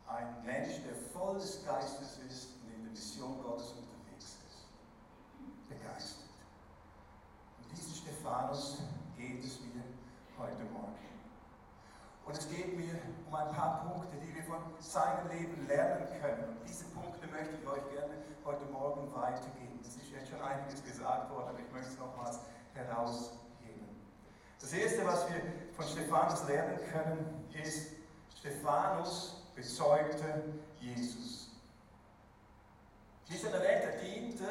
Ein 0.07 0.45
Mensch, 0.45 0.81
der 0.83 0.95
voll 1.13 1.35
des 1.35 1.65
Geistes 1.65 2.19
ist 2.29 2.49
und 2.61 2.73
in 2.73 2.83
der 2.83 2.91
Mission 2.91 3.41
Gottes 3.41 3.73
unterwegs 3.73 4.37
ist. 4.47 5.69
Begeistert. 5.69 6.29
Um 7.61 7.69
diesen 7.69 7.95
Stephanus 7.95 8.79
geht 9.17 9.43
es 9.43 9.59
mir 9.61 9.83
heute 10.37 10.63
Morgen. 10.65 10.95
Und 12.25 12.37
es 12.37 12.49
geht 12.49 12.75
mir 12.75 12.99
um 13.27 13.35
ein 13.35 13.51
paar 13.51 13.85
Punkte, 13.85 14.17
die 14.17 14.33
wir 14.33 14.43
von 14.43 14.59
seinem 14.79 15.29
Leben 15.29 15.67
lernen 15.67 16.07
können. 16.21 16.49
Und 16.49 16.67
diese 16.67 16.85
Punkte 16.85 17.27
möchte 17.27 17.55
ich 17.55 17.67
euch 17.67 17.89
gerne 17.91 18.15
heute 18.43 18.65
Morgen 18.65 19.13
weitergeben. 19.13 19.79
Es 19.81 19.95
ist 19.95 20.09
jetzt 20.11 20.29
schon 20.29 20.41
einiges 20.41 20.83
gesagt 20.83 21.29
worden, 21.29 21.49
aber 21.49 21.59
ich 21.59 21.71
möchte 21.71 21.89
es 21.89 21.99
nochmals 21.99 22.39
herausheben. 22.73 23.44
Das 24.59 24.73
Erste, 24.73 25.05
was 25.05 25.27
wir 25.29 25.41
von 25.75 25.85
Stephanus 25.85 26.47
lernen 26.47 26.79
können, 26.91 27.47
ist, 27.63 27.91
Stephanus 28.39 29.35
bezeugte 29.55 30.43
Jesus. 30.79 31.49
Dieser 33.27 33.53
Retter 33.53 33.97
diente 34.03 34.45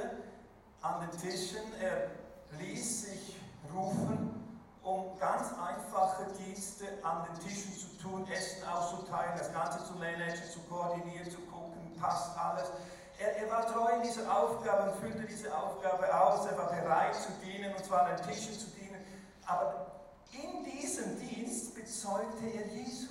an 0.83 1.01
den 1.01 1.21
Tischen, 1.21 1.63
er 1.81 2.11
ließ 2.59 3.03
sich 3.11 3.37
rufen, 3.75 4.35
um 4.83 5.19
ganz 5.19 5.49
einfache 5.53 6.27
Dienste 6.39 6.87
an 7.03 7.25
den 7.25 7.47
Tischen 7.47 7.73
zu 7.73 7.87
tun, 8.03 8.27
Essen 8.31 8.67
auszuteilen, 8.69 9.39
das 9.39 9.53
Ganze 9.53 9.85
zu 9.85 9.95
managen, 9.95 10.51
zu 10.51 10.61
koordinieren, 10.69 11.31
zu 11.31 11.39
gucken, 11.43 11.97
passt 12.01 12.37
alles. 12.37 12.71
Er, 13.19 13.37
er, 13.37 13.51
war 13.51 13.67
treu 13.67 13.95
in 13.97 14.03
dieser 14.03 14.31
Aufgabe 14.37 14.91
und 14.91 15.01
füllte 15.01 15.25
diese 15.27 15.57
Aufgabe 15.57 16.13
aus. 16.13 16.47
Er 16.47 16.59
war 16.59 16.69
bereit 16.69 17.15
zu 17.15 17.31
dienen, 17.45 17.75
und 17.75 17.85
zwar 17.85 18.07
an 18.07 18.17
den 18.17 18.27
Tischen 18.27 18.59
zu 18.59 18.67
dienen. 18.71 19.05
Aber 19.47 19.94
in 20.33 20.65
diesem 20.65 21.19
Dienst 21.19 21.75
bezeugte 21.75 22.47
er 22.47 22.67
Jesus. 22.67 23.09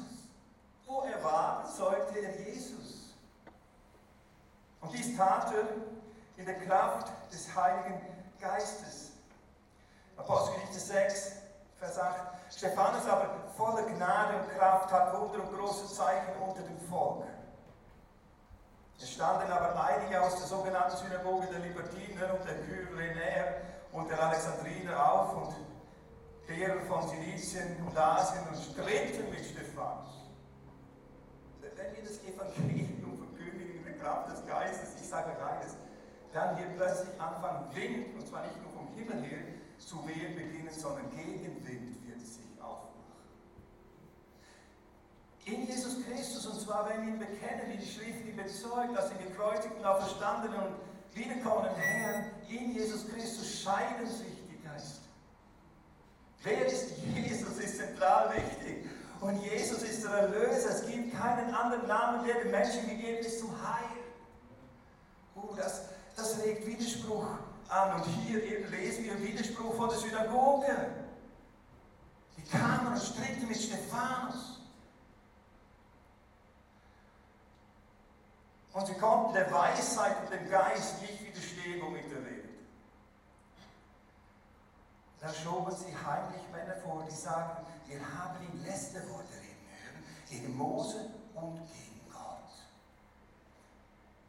Wo 0.86 1.01
er 1.01 1.24
war, 1.24 1.63
bezeugte 1.63 2.20
er 2.20 2.39
Jesus. 2.41 3.15
Und 4.82 4.93
dies 4.93 5.15
tat 5.15 5.53
er 5.53 5.67
in 6.38 6.46
der 6.46 6.60
Kraft 6.60 7.10
des 7.32 7.55
Heiligen 7.55 8.01
Geistes. 8.39 9.12
Apostelgeschichte 10.17 10.79
6, 10.79 11.32
Vers 11.79 12.00
8. 12.00 12.15
Stephanus 12.55 13.08
aber 13.08 13.29
voller 13.55 13.84
Gnade 13.84 14.38
und 14.38 14.58
Kraft 14.58 14.91
hat 14.91 15.20
Wunder 15.20 15.43
und 15.43 15.58
große 15.58 15.93
Zeichen 15.93 16.36
unter 16.41 16.62
dem 16.62 16.79
Volk. 16.89 17.24
Es 19.00 19.12
standen 19.12 19.51
aber 19.51 19.84
einige 19.84 20.22
aus 20.22 20.36
der 20.38 20.48
sogenannten 20.48 20.96
Synagoge 20.96 21.48
der 21.48 21.60
Libertiner 21.60 22.34
und 22.34 22.48
der 22.48 22.55
Kyrenäer 22.63 23.62
und 23.91 24.10
der 24.10 24.22
Alexandriner 24.22 25.13
auf 25.13 25.36
und 25.36 25.55
derer 26.48 26.82
von 26.82 27.08
Silizien 27.08 27.78
und 27.86 27.98
Asien 27.98 28.44
und 28.48 28.58
stritten 28.58 29.30
mit 29.30 29.46
Stephanus. 29.46 30.24
Wenn 31.62 31.96
wir 31.96 32.04
das 32.04 32.20
Evangelium 32.24 33.18
verkündigen 33.18 33.78
in 33.78 33.84
der 33.84 33.98
Kraft 33.98 34.32
des 34.32 34.46
Geistes, 34.46 34.90
ich 35.02 35.08
sage 35.08 35.32
eines, 35.44 35.76
dann 36.34 36.58
wird 36.58 36.76
plötzlich 36.78 37.20
anfangen, 37.20 37.74
Wind, 37.74 38.16
und 38.16 38.28
zwar 38.28 38.46
nicht 38.46 38.62
nur 38.62 38.72
vom 38.72 38.88
Himmel 38.96 39.24
her, 39.24 39.40
zu 39.78 40.06
wehen 40.08 40.36
beginnen, 40.36 40.70
sondern 40.72 41.10
Gegenwind 41.12 42.08
wird 42.08 42.22
sich 42.22 42.46
aufmachen. 42.62 42.92
In 45.46 45.68
Jesus 45.68 46.04
Christus, 46.06 46.46
und 46.48 46.62
zwar 46.62 46.90
wenn 46.90 47.06
wir 47.06 47.14
ihn 47.14 47.20
bekennen, 47.20 47.72
wie 47.72 47.78
die 47.78 47.86
Schrift 47.86 48.26
ihn 48.26 48.36
bezeugt, 48.36 48.96
dass 48.96 49.10
den 49.10 49.20
gekreuzigten, 49.28 49.84
auferstandenen 49.84 50.58
und 50.58 50.76
wiederkommenden 51.14 51.76
Herrn, 51.76 52.26
in 52.50 52.74
Jesus 52.74 53.08
Christus 53.10 53.62
scheiden 53.62 54.08
sich. 54.08 54.43
Wer 56.44 56.66
ist 56.66 56.98
Jesus, 57.16 57.58
ist 57.58 57.78
zentral 57.78 58.34
wichtig. 58.36 58.86
Und 59.22 59.42
Jesus 59.42 59.82
ist 59.84 60.04
der 60.04 60.12
Erlöser. 60.12 60.72
Es 60.72 60.86
gibt 60.86 61.18
keinen 61.18 61.54
anderen 61.56 61.88
Namen, 61.88 62.26
der 62.28 62.42
den 62.42 62.52
Menschen 62.52 62.88
gegeben 62.88 63.20
ist 63.20 63.40
zum 63.40 63.52
Heil. 63.52 64.04
Uh, 65.36 65.56
das, 65.56 65.84
das 66.18 66.44
regt 66.44 66.68
Widerspruch 66.68 67.26
an. 67.70 67.96
Und 67.96 68.06
hier 68.06 68.44
eben 68.44 68.70
lesen 68.72 69.06
wir 69.06 69.22
Widerspruch 69.22 69.74
von 69.76 69.90
der 69.90 69.98
Synagoge. 69.98 70.76
Die 72.38 72.44
kamen 72.50 72.88
und 72.88 73.02
stritten 73.02 73.48
mit 73.48 73.58
Stephanus. 73.58 74.60
Und 78.74 78.88
sie 78.88 78.96
konnten 78.96 79.34
der 79.34 79.50
Weisheit 79.50 80.18
und 80.24 80.34
dem 80.34 80.50
Geist 80.50 81.02
nicht 81.02 81.22
widerstehen, 81.26 81.82
womit 81.82 82.12
er 82.12 82.26
redet. 82.26 82.43
Da 85.24 85.34
schoben 85.34 85.74
sie 85.74 85.96
heimlich 85.96 86.42
Männer 86.51 86.75
vor, 86.84 87.06
die 87.10 87.15
sagten, 87.15 87.65
wir 87.88 87.98
haben 87.98 88.44
ihn 88.44 88.62
Lästerworte 88.65 89.32
reden 89.39 89.63
hören, 89.72 90.03
gegen 90.30 90.53
Mose 90.58 91.00
und 91.34 91.56
gegen 91.65 92.12
Gott. 92.12 92.51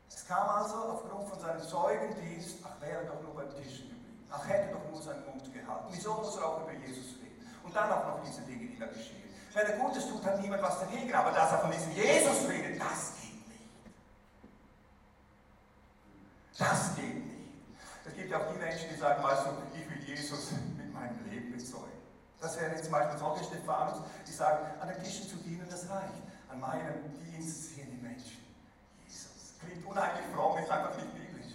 Es 0.08 0.24
kam 0.24 0.48
also 0.48 0.76
aufgrund 0.76 1.28
von 1.28 1.40
seinem 1.40 1.62
Zeugendienst, 1.62 2.58
ach, 2.62 2.80
wäre 2.80 3.06
doch 3.06 3.20
nur 3.22 3.34
beim 3.34 3.50
Tisch 3.56 3.80
geblieben. 3.80 4.24
Ach, 4.30 4.46
hätte 4.46 4.72
doch 4.72 4.88
nur 4.88 5.02
seinen 5.02 5.24
Mund 5.26 5.52
gehalten. 5.52 5.86
Wieso 5.90 6.14
muss 6.14 6.36
er 6.36 6.46
auch 6.46 6.62
über 6.62 6.72
Jesus 6.72 7.18
reden? 7.18 7.44
Und 7.64 7.74
dann 7.74 7.90
auch 7.90 8.06
noch 8.06 8.22
diese 8.24 8.42
Dinge, 8.42 8.68
die 8.68 8.78
da 8.78 8.86
geschehen. 8.86 9.24
Wenn 9.52 9.66
er 9.66 9.76
Gutes 9.78 10.08
tut, 10.08 10.24
hat 10.24 10.40
niemand 10.40 10.62
was 10.62 10.78
dagegen. 10.78 11.12
Aber 11.12 11.32
dass 11.32 11.50
er 11.50 11.58
von 11.58 11.72
diesem 11.72 11.90
Jesus 11.90 12.48
redet, 12.48 12.80
das 12.80 13.14
geht 13.20 13.48
nicht. 13.48 13.70
Das 16.56 16.94
geht 16.94 17.14
nicht. 17.16 17.34
Es 18.06 18.14
gibt 18.14 18.30
ja 18.30 18.38
auch 18.38 18.52
die 18.52 18.58
Menschen, 18.58 18.90
die 18.90 18.96
sagen, 18.96 19.24
weißt 19.24 19.46
du, 19.46 19.50
ich 19.76 19.90
will 19.90 20.02
Jesus 20.04 20.52
meinem 21.04 21.30
Leben 21.30 21.52
bezeugen. 21.52 21.92
Das 22.40 22.61
wären 22.61 22.73
jetzt 22.73 22.84
zum 22.84 22.92
Beispiel 22.92 23.18
solche 23.18 23.44
Stephanus, 23.44 24.02
die 24.26 24.32
sagen, 24.32 24.66
an 24.80 24.88
den 24.88 25.02
Tischen 25.02 25.28
zu 25.28 25.37
dienen, 25.37 25.66
das 25.68 25.88
reicht. 25.88 26.23
An 26.50 26.61
meinem 26.61 26.94
Dienst 27.25 27.75
sehen 27.75 27.88
die 27.90 28.02
Menschen 28.02 28.38
Jesus. 29.06 29.54
Klingt 29.61 29.84
unheimlich 29.87 30.25
fromm, 30.34 30.58
ist 30.58 30.70
einfach 30.70 30.94
nicht 30.96 31.14
biblisch. 31.14 31.52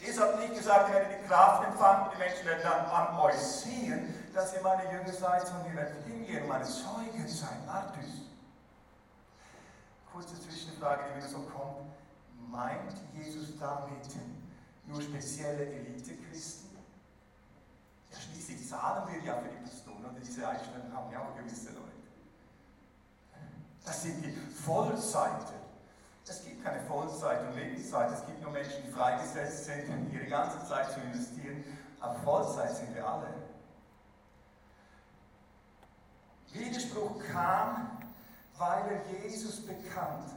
Jesus 0.00 0.22
hat 0.22 0.38
nicht 0.38 0.54
gesagt, 0.54 0.88
ihr 0.88 0.94
werdet 0.94 1.22
die 1.22 1.28
Kraft 1.28 1.66
empfangen, 1.66 2.10
die 2.12 2.18
Menschen 2.18 2.46
werden 2.46 2.62
dann 2.62 2.86
an 2.86 3.18
euch 3.20 3.36
sehen, 3.36 4.14
dass 4.34 4.54
ihr 4.54 4.62
meine 4.62 4.90
Jünger 4.90 5.12
seid, 5.12 5.46
sondern 5.46 5.66
ihr 5.66 5.76
werdet 5.76 6.04
hingehen 6.04 6.42
und 6.42 6.48
meine 6.48 6.64
Zeugen 6.64 7.28
sein, 7.28 7.66
Martys. 7.66 8.22
Kurze 10.12 10.40
Zwischenfrage, 10.40 11.02
die 11.08 11.22
mir 11.22 11.28
so 11.28 11.40
kommt. 11.40 11.92
Meint 12.50 12.92
Jesus 13.14 13.58
damit 13.58 14.08
nur 14.86 15.00
spezielle 15.00 15.66
Elite-Christen? 15.66 16.61
Ja, 18.12 18.18
schließlich 18.20 18.68
zahlen 18.68 19.12
wir 19.12 19.22
ja 19.22 19.36
für 19.36 19.48
die 19.48 19.64
Pastoren 19.64 20.04
und 20.04 20.16
diese 20.20 20.46
Einstellungen 20.46 20.94
haben 20.94 21.10
ja 21.12 21.20
auch 21.20 21.36
gewisse 21.36 21.70
Leute. 21.70 21.82
Das 23.84 24.02
sind 24.02 24.24
die 24.24 24.32
Vollzeiter. 24.32 25.54
Es 26.26 26.44
gibt 26.44 26.64
keine 26.64 26.80
Vollzeit 26.86 27.40
und 27.48 27.56
Lebenszeit. 27.56 28.10
Es 28.12 28.24
gibt 28.24 28.40
nur 28.40 28.52
Menschen, 28.52 28.84
die 28.86 28.92
freigesetzt 28.92 29.64
sind, 29.64 30.12
ihre 30.12 30.26
ganze 30.26 30.64
Zeit 30.66 30.90
zu 30.92 31.00
investieren. 31.00 31.64
Aber 32.00 32.14
Vollzeit 32.20 32.74
sind 32.76 32.94
wir 32.94 33.06
alle. 33.06 33.26
Widerspruch 36.52 37.18
kam, 37.32 37.98
weil 38.58 38.82
er 38.92 39.28
Jesus 39.28 39.66
bekannte. 39.66 40.32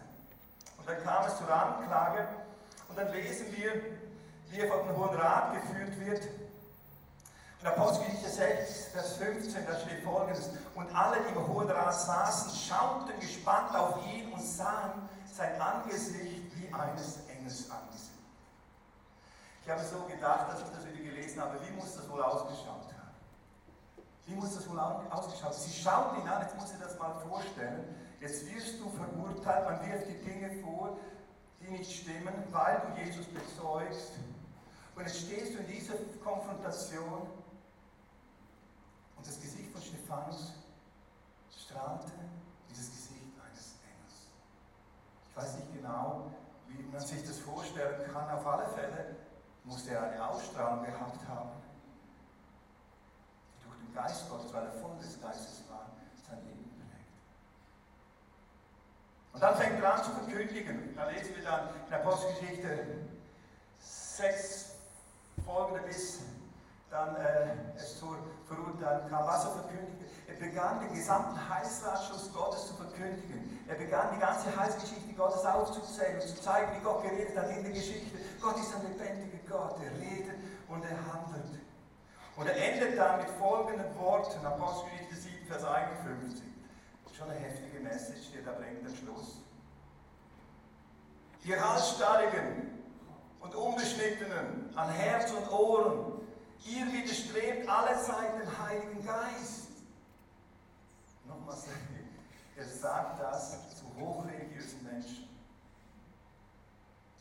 Und 0.77 0.87
dann 0.87 1.03
kam 1.03 1.25
es 1.25 1.37
zur 1.37 1.49
Anklage 1.49 2.27
und 2.89 2.97
dann 2.97 3.11
lesen 3.11 3.47
wir, 3.55 3.73
wie 4.49 4.59
er 4.59 4.67
von 4.67 4.87
dem 4.87 4.97
Hohen 4.97 5.15
Rat 5.17 5.53
geführt 5.53 5.99
wird. 5.99 6.27
In 7.65 7.71
Apostelgeschichte 7.71 8.29
6, 8.29 8.85
Vers 8.93 9.13
15, 9.13 9.65
da 9.65 9.79
steht 9.79 10.03
folgendes: 10.03 10.51
Und 10.75 10.95
alle, 10.95 11.17
die 11.23 11.33
im 11.33 11.47
Hohen 11.47 11.67
saßen, 11.67 12.51
schauten 12.55 13.19
gespannt 13.19 13.75
auf 13.75 14.05
ihn 14.05 14.31
und 14.31 14.39
sahen 14.39 15.09
sein 15.33 15.59
Angesicht 15.59 16.43
wie 16.53 16.71
eines 16.71 17.25
Engels 17.27 17.71
Angesicht. 17.71 18.21
Ich 19.63 19.69
habe 19.71 19.81
so 19.81 19.97
gedacht, 20.01 20.47
als 20.47 20.61
ich 20.61 20.67
das 20.75 20.85
wieder 20.85 21.09
gelesen 21.09 21.41
habe, 21.41 21.57
wie 21.67 21.73
muss 21.75 21.95
das 21.95 22.07
wohl 22.07 22.21
ausgeschaut 22.21 22.85
haben? 22.93 23.15
Wie 24.27 24.35
muss 24.35 24.53
das 24.53 24.69
wohl 24.69 24.79
ausgeschaut 24.79 25.45
haben? 25.45 25.53
Sie 25.53 25.73
schauen 25.73 26.21
ihn 26.21 26.27
an, 26.27 26.43
jetzt 26.43 26.55
muss 26.55 26.71
ich 26.71 26.79
das 26.79 26.99
mal 26.99 27.15
vorstellen. 27.27 27.83
Jetzt 28.21 28.45
wirst 28.45 28.79
du 28.79 28.91
verurteilt, 28.91 29.65
man 29.65 29.89
wirft 29.89 30.07
die 30.07 30.21
Dinge 30.23 30.51
vor, 30.61 30.99
die 31.59 31.71
nicht 31.71 31.91
stimmen, 31.91 32.43
weil 32.51 32.79
du 32.85 33.01
Jesus 33.01 33.25
bezeugst. 33.25 34.11
Und 34.95 35.07
jetzt 35.07 35.17
stehst 35.17 35.55
du 35.55 35.57
in 35.61 35.67
dieser 35.67 35.95
Konfrontation 36.23 37.27
das 39.25 39.41
Gesicht 39.41 39.71
von 39.71 39.81
Stephanus 39.81 40.53
strahlte 41.49 42.11
dieses 42.69 42.91
Gesicht 42.91 43.33
eines 43.43 43.75
Engels. 43.81 44.29
Ich 45.29 45.35
weiß 45.35 45.55
nicht 45.57 45.73
genau, 45.73 46.31
wie 46.67 46.83
man 46.83 47.01
sich 47.01 47.25
das 47.25 47.39
vorstellen 47.39 48.11
kann. 48.11 48.29
Auf 48.29 48.45
alle 48.45 48.67
Fälle 48.69 49.15
musste 49.63 49.91
er 49.91 50.11
eine 50.11 50.27
Ausstrahlung 50.29 50.85
gehabt 50.85 51.27
haben, 51.27 51.49
die 53.57 53.63
durch 53.63 53.77
den 53.79 53.93
Geist 53.93 54.29
Gottes, 54.29 54.53
weil 54.53 54.65
er 54.65 54.73
voll 54.73 54.95
des 54.97 55.19
Geistes 55.19 55.63
war, 55.69 55.87
sein 56.29 56.43
Leben 56.45 56.69
prägt. 56.89 57.05
Und 59.33 59.41
dann 59.41 59.55
fängt 59.55 59.81
er 59.81 59.95
an 59.95 60.03
zu 60.03 60.11
verkündigen. 60.11 60.95
Da 60.95 61.09
lesen 61.09 61.35
wir 61.35 61.43
dann 61.43 61.69
in 61.69 61.89
der 61.89 61.99
Apostelgeschichte 62.01 62.85
6, 63.79 64.75
folgende 65.43 65.81
bis 65.81 66.21
dann 66.95 67.15
äh, 67.17 67.75
es 67.75 67.99
zur 67.99 68.15
Verurteilung 68.47 69.09
kam, 69.09 69.27
was 69.27 69.43
er 69.43 69.51
verkündigte. 69.51 70.05
Er 70.27 70.35
begann 70.35 70.79
den 70.79 70.93
gesamten 70.95 71.37
Heilsratschluss 71.49 72.31
Gottes 72.33 72.67
zu 72.67 72.73
verkündigen. 72.75 73.59
Er 73.67 73.75
begann 73.75 74.15
die 74.15 74.19
ganze 74.19 74.55
Heilsgeschichte 74.55 75.13
Gottes 75.13 75.45
aufzuzählen 75.45 76.21
und 76.21 76.27
zu 76.27 76.41
zeigen, 76.41 76.71
wie 76.77 76.83
Gott 76.83 77.03
geredet 77.03 77.37
hat 77.37 77.49
in 77.49 77.63
der 77.63 77.73
Geschichte. 77.73 78.17
Gott 78.41 78.57
ist 78.57 78.73
ein 78.75 78.83
lebendiger 78.83 79.43
Gott, 79.49 79.75
er 79.83 79.91
redet 79.99 80.39
und 80.69 80.83
er 80.83 81.13
handelt. 81.13 81.59
Und 82.37 82.47
er 82.47 82.55
endet 82.55 82.97
dann 82.97 83.19
mit 83.19 83.29
folgenden 83.31 83.97
Worten, 83.99 84.45
Apostelgeschichte 84.45 85.15
7, 85.15 85.47
Vers 85.47 85.63
51. 85.63 86.43
Schon 87.17 87.29
eine 87.29 87.39
heftige 87.39 87.79
Message, 87.79 88.31
die 88.33 88.43
da 88.43 88.51
bringt 88.51 88.85
am 88.85 88.93
Schluss. 88.93 89.37
Ihr 91.45 91.63
Halsstarrigen 91.63 92.83
und 93.39 93.55
Unbeschnittenen 93.55 94.75
an 94.75 94.89
Herz 94.89 95.31
und 95.31 95.49
Ohren, 95.49 96.14
ihr 96.65 96.91
widerstrebt 96.91 97.69
allezeit 97.69 98.41
dem 98.41 98.57
Heiligen 98.57 99.05
Geist. 99.05 99.69
Nochmals, 101.27 101.65
er 102.57 102.65
sagt 102.65 103.21
das 103.21 103.77
zu 103.77 103.85
hochreligiösen 103.99 104.83
Menschen, 104.83 105.29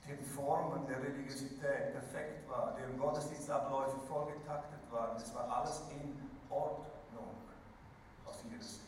deren 0.06 0.24
Formen 0.24 0.86
der 0.86 1.02
Religiosität 1.02 1.92
perfekt 1.92 2.48
war, 2.48 2.74
deren 2.78 2.98
Gottesdienstabläufe 2.98 3.98
vollgetaktet 4.08 4.80
waren. 4.90 5.16
Es 5.16 5.34
war 5.34 5.48
alles 5.58 5.82
in 5.90 6.18
Ordnung 6.50 7.34
aus 8.26 8.36
ihrer 8.50 8.62
Sicht. 8.62 8.80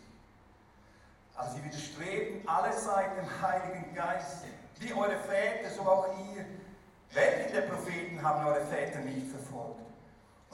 Also 1.34 1.56
sie 1.56 1.64
widerstreben 1.64 2.48
allezeit 2.48 3.16
dem 3.16 3.42
Heiligen 3.42 3.94
Geist. 3.94 4.44
Wie 4.78 4.92
eure 4.92 5.18
Väter, 5.18 5.70
so 5.70 5.82
auch 5.82 6.08
ihr. 6.34 6.44
Welche 7.12 7.52
der 7.52 7.62
Propheten 7.62 8.22
haben 8.22 8.46
eure 8.46 8.64
Väter 8.66 9.00
nicht 9.00 9.28
verfolgt? 9.28 9.85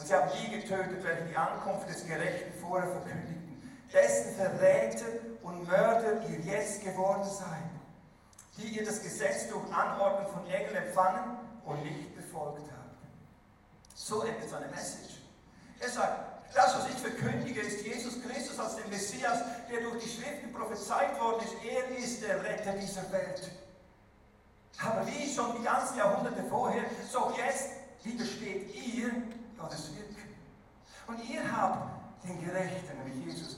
Und 0.02 0.08
sie 0.08 0.14
haben 0.14 0.30
die 0.34 0.50
getötet, 0.50 1.04
welche 1.04 1.22
die 1.26 1.36
Ankunft 1.36 1.88
des 1.88 2.04
Gerechten 2.04 2.52
vorher 2.60 2.90
verkündigten, 2.90 3.62
dessen 3.92 4.34
Verräter 4.34 5.06
und 5.44 5.64
Mörder 5.68 6.28
ihr 6.28 6.40
jetzt 6.40 6.82
geworden 6.82 7.22
seid. 7.22 7.70
die 8.58 8.66
ihr 8.66 8.84
das 8.84 9.00
Gesetz 9.00 9.48
durch 9.48 9.64
Anordnung 9.72 10.32
von 10.32 10.46
Engeln 10.50 10.74
empfangen 10.74 11.38
und 11.64 11.84
nicht 11.84 12.16
befolgt 12.16 12.68
habt. 12.70 12.98
So 13.94 14.22
endet 14.22 14.50
seine 14.50 14.66
Message. 14.66 15.22
Er 15.78 15.88
sagt, 15.88 16.52
das, 16.52 16.76
was 16.76 16.88
ich 16.88 16.96
verkündige, 16.96 17.60
ist 17.60 17.86
Jesus 17.86 18.20
Christus 18.22 18.58
als 18.58 18.74
der 18.74 18.88
Messias, 18.88 19.38
der 19.70 19.82
durch 19.82 20.02
die 20.02 20.10
Schriften 20.10 20.52
prophezeit 20.52 21.18
worden 21.20 21.44
ist. 21.44 21.54
Er 21.64 21.96
ist 21.96 22.22
der 22.22 22.42
Retter 22.42 22.72
dieser 22.72 23.10
Welt. 23.12 23.52
Aber 24.84 25.06
wie 25.06 25.32
schon 25.32 25.56
die 25.56 25.64
ganzen 25.64 25.96
Jahrhunderte 25.96 26.42
vorher, 26.50 26.82
so 27.10 27.32
jetzt 27.38 27.70
widersteht 28.02 28.74
ihr 28.74 29.12
Gottes 29.58 29.94
Wirken. 29.96 30.34
Und 31.06 31.28
ihr 31.28 31.56
habt 31.56 32.24
den 32.24 32.44
Gerechten, 32.44 32.98
nämlich 32.98 33.26
Jesus, 33.26 33.56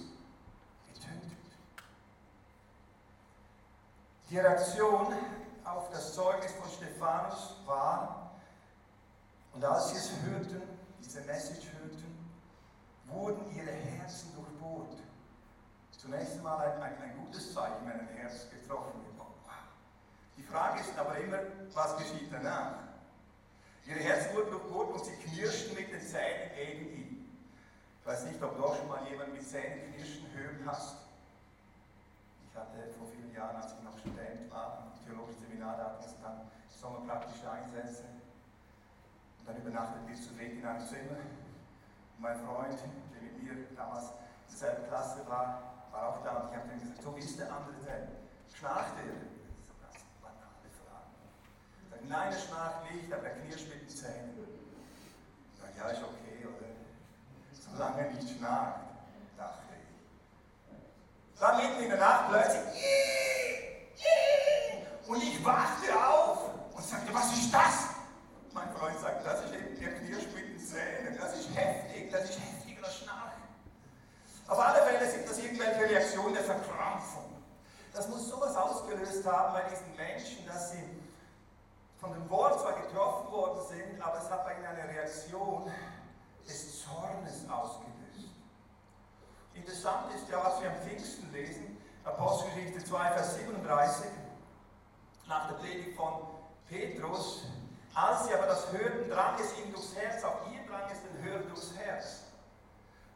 getötet. 0.93 1.33
Die 4.31 4.39
Reaktion 4.39 5.15
auf 5.65 5.91
das 5.91 6.15
Zeugnis 6.15 6.53
von 6.53 6.71
Stephanus 6.71 7.57
war, 7.67 8.33
und 9.53 9.65
als 9.65 9.91
sie 9.91 9.97
es 9.97 10.11
hörten, 10.23 10.63
diese 11.01 11.21
Message 11.23 11.69
hörten, 11.79 12.31
wurden 13.07 13.55
ihre 13.55 13.71
Herzen 13.71 14.35
durchbohrt. 14.35 14.99
Zunächst 15.97 16.35
einmal 16.35 16.73
ein, 16.73 16.83
ein, 16.83 17.03
ein 17.03 17.17
gutes 17.19 17.55
Zeichen, 17.55 17.87
wenn 17.87 18.01
ein 18.01 18.09
Herz 18.09 18.49
getroffen 18.51 19.01
wird. 19.05 19.15
Oh, 19.19 19.51
die 20.37 20.43
Frage 20.43 20.81
ist 20.81 20.99
aber 20.99 21.17
immer, 21.19 21.39
was 21.73 21.97
geschieht 21.97 22.33
danach? 22.33 22.94
Ihre 23.87 24.01
Herzen 24.01 24.35
wurden 24.35 24.51
durchbohrt 24.51 24.93
und 24.93 25.05
sie 25.05 25.17
knirschten 25.17 25.75
mit 25.75 25.93
den 25.93 26.01
Zähnen 26.01 26.51
gegen 26.57 26.87
ihn. 26.97 27.39
Ich 28.01 28.07
weiß 28.07 28.25
nicht, 28.25 28.43
ob 28.43 28.57
du 28.57 28.65
auch 28.65 28.77
schon 28.77 28.89
mal 28.89 29.07
jemanden 29.09 29.33
mit 29.33 29.47
Zähnen 29.47 29.93
knirschen 29.93 30.27
hören 30.35 30.61
hast. 30.67 30.97
Ich 32.49 32.57
hatte 32.57 32.93
vor 32.99 33.09
vielen 33.09 33.33
Jahren, 33.35 33.57
als 33.57 33.73
ich 33.73 33.83
noch 33.83 33.99
Student 33.99 34.51
war, 34.51 34.89
im 34.89 35.05
theologischen 35.05 35.41
Seminar, 35.43 35.77
da 35.77 35.85
hatten 35.85 36.05
wir 36.05 36.13
dann 36.23 36.41
sommerpraktische 36.69 37.51
Einsätze. 37.51 38.05
Und 39.41 39.49
dann 39.49 39.57
übernachtet 39.57 40.07
wir 40.07 40.15
zu 40.17 40.33
dritt 40.35 40.53
in 40.53 40.65
einem 40.65 40.87
Zimmer. 40.87 41.21
Und 41.21 42.21
mein 42.21 42.39
Freund, 42.41 42.79
der 42.81 43.21
mit 43.21 43.43
mir 43.43 43.69
damals 43.77 44.05
in 44.09 44.49
derselben 44.49 44.89
Klasse 44.89 45.29
war, 45.29 45.89
war 45.93 46.09
auch 46.09 46.25
da. 46.25 46.45
Und 46.45 46.51
ich 46.53 46.57
habe 46.57 46.73
ihm 46.73 46.81
gesagt, 46.81 47.03
so 47.03 47.17
wie 47.17 47.21
ist 47.21 47.39
der 47.39 47.53
andere 47.53 47.77
denn? 47.85 48.09
Schnarcht 48.49 48.97
er? 48.97 49.13
So 49.69 49.75
ganz 49.81 50.01
banale 50.25 50.69
Frage. 50.73 51.13
Ich 52.03 52.09
sage, 52.09 52.09
nein, 52.09 52.33
er 52.33 52.39
schnarcht 52.39 52.93
nicht, 52.93 53.13
aber 53.13 53.25
er 53.25 53.37
knirscht 53.37 53.69
mit 53.69 53.83
den 53.83 53.89
Zähnen. 53.89 54.35
Ich 55.55 55.61
sage, 55.61 55.73
ja, 55.79 55.89
ist 55.89 56.03
okay, 56.03 56.47
oder? 56.47 56.69
Solange 57.53 58.07
er 58.07 58.13
nicht 58.13 58.37
schnarcht, 58.37 58.81
dachte 59.37 59.63
ich. 59.71 61.41
Dann 61.41 61.57
mitten 61.57 61.83
in 61.83 61.89
der 61.91 61.99
Nacht 61.99 62.31
plötzlich, 62.31 62.85
und 65.07 65.23
ich 65.23 65.45
wachte 65.45 66.07
auf 66.07 66.51
und 66.75 66.85
sagte, 66.85 67.15
was 67.15 67.33
ist 67.33 67.53
das? 67.53 67.89
Mein 68.53 68.73
Freund 68.73 68.99
sagt, 68.99 69.27
das 69.27 69.45
ist 69.45 69.55
eben 69.55 69.79
der 69.79 69.99
Knirsch 69.99 70.27
mit 70.35 70.49
den 70.49 70.59
Zähnen. 70.59 71.19
Das 71.21 71.35
ist 71.39 71.55
heftig, 71.55 72.11
das 72.11 72.31
ist 72.31 72.39
heftiger 72.41 72.89
Schnarchen. 72.89 73.43
Auf 74.49 74.59
alle 74.59 74.83
Fälle 74.83 75.11
sind 75.11 75.29
das 75.29 75.39
irgendwelche 75.39 75.81
Reaktionen 75.81 76.35
der 76.35 76.45
Verkrampfung. 76.45 77.25
Das 77.93 78.09
muss 78.09 78.29
sowas 78.29 78.57
ausgelöst 78.57 79.25
haben 79.27 79.53
bei 79.53 79.63
diesen 79.69 79.95
Menschen, 79.97 80.47
dass 80.47 80.73
sie 80.73 80.83
von 82.05 82.13
dem 82.13 82.29
Wort 82.29 82.61
zwar 82.61 82.75
getroffen 82.75 83.33
worden 83.33 83.61
sind, 83.67 84.01
aber 84.03 84.19
es 84.19 84.31
hat 84.31 84.45
bei 84.45 84.53
ihnen 84.55 84.67
eine 84.67 84.89
Reaktion 84.91 85.71
des 86.47 86.85
Zornes 86.85 87.49
ausgelöst. 87.49 88.29
Interessant 89.55 90.15
ist 90.15 90.29
ja, 90.29 90.45
was 90.45 90.61
wir 90.61 90.71
am 90.71 90.77
Pfingsten 90.83 91.33
lesen, 91.33 91.79
Apostelgeschichte 92.05 92.85
2, 92.85 93.11
Vers 93.13 93.37
37, 93.37 94.11
nach 95.27 95.49
der 95.49 95.55
Predigt 95.55 95.97
von 95.97 96.13
Petrus, 96.69 97.45
als 97.95 98.27
sie 98.27 98.35
aber 98.35 98.49
das 98.49 98.71
hörten, 98.71 99.09
drang 99.09 99.37
es 99.41 99.57
ihnen 99.59 99.73
durchs 99.73 99.97
Herz, 99.97 100.23
auch 100.25 100.47
ihr 100.53 100.61
drang 100.69 100.83
es 100.93 101.01
den 101.01 101.25
Hörern 101.25 101.49
durchs 101.49 101.75
Herz. 101.75 102.24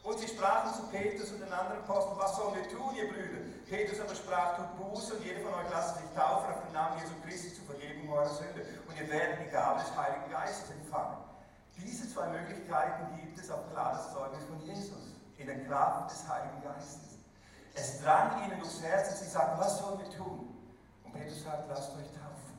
Und 0.03 0.19
sie 0.19 0.29
sprachen 0.29 0.73
zu 0.75 0.83
Petrus 0.89 1.31
und 1.33 1.41
den 1.41 1.53
anderen 1.53 1.83
Aposteln, 1.83 2.19
was 2.19 2.37
sollen 2.37 2.55
wir 2.55 2.69
tun, 2.69 2.95
ihr 2.97 3.09
Brüder? 3.09 3.45
Petrus 3.69 4.01
aber 4.01 4.15
sprach, 4.15 4.57
tut 4.57 4.77
Buße 4.79 5.15
und 5.15 5.25
jeder 5.25 5.41
von 5.41 5.53
euch 5.55 5.71
lasst 5.71 5.97
sich 5.97 6.11
taufen 6.15 6.55
auf 6.55 6.65
den 6.65 6.73
Namen 6.73 6.99
Jesu 7.01 7.13
Christi 7.25 7.53
zur 7.55 7.65
Vergebung 7.67 8.09
eurer 8.11 8.29
Sünde. 8.29 8.65
Und 8.89 8.97
ihr 8.97 9.09
werdet 9.11 9.45
die 9.45 9.51
Gabe 9.51 9.81
des 9.81 9.95
Heiligen 9.97 10.31
Geistes 10.31 10.71
empfangen. 10.71 11.19
Diese 11.77 12.09
zwei 12.09 12.29
Möglichkeiten 12.29 13.15
gibt 13.17 13.39
es 13.39 13.51
auf 13.51 13.71
klares 13.71 14.13
Zeugnis 14.13 14.45
von 14.45 14.61
Jesus, 14.63 15.15
in 15.37 15.47
der 15.47 15.65
Kraft 15.67 16.11
des 16.11 16.27
Heiligen 16.29 16.63
Geistes. 16.63 17.19
Es 17.75 18.01
drang 18.01 18.43
ihnen 18.45 18.59
durchs 18.59 18.83
Herz 18.83 19.11
und 19.11 19.19
sie 19.19 19.31
sagten, 19.31 19.61
was 19.61 19.79
sollen 19.79 20.01
wir 20.01 20.11
tun? 20.11 20.57
Und 21.05 21.13
Petrus 21.13 21.45
sagt, 21.45 21.69
lasst 21.69 21.91
euch 21.93 22.11
taufen. 22.11 22.59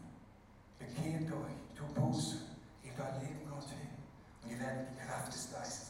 Bekehrt 0.78 1.32
euch 1.32 1.60
tu 1.76 1.86
Buße, 1.94 2.38
gebt 2.84 3.00
euer 3.00 3.20
Leben 3.20 3.50
Gott 3.50 3.68
hin 3.70 3.90
und 4.44 4.52
ihr 4.52 4.60
werdet 4.60 4.88
die 4.92 5.06
Kraft 5.06 5.34
des 5.34 5.52
Geistes. 5.52 5.89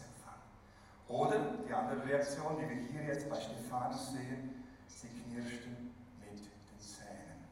Oder 1.10 1.39
die 1.67 1.74
andere 1.74 2.06
Reaktion, 2.06 2.58
die 2.58 2.69
wir 2.69 2.78
hier 2.88 3.04
jetzt 3.13 3.30
bei 3.30 3.36
Stephanus 3.36 4.12
sehen, 4.12 4.63
sie 4.88 5.08
knirschten 5.08 5.91
mit 6.19 6.39
den 6.39 6.80
Zähnen. 6.80 7.43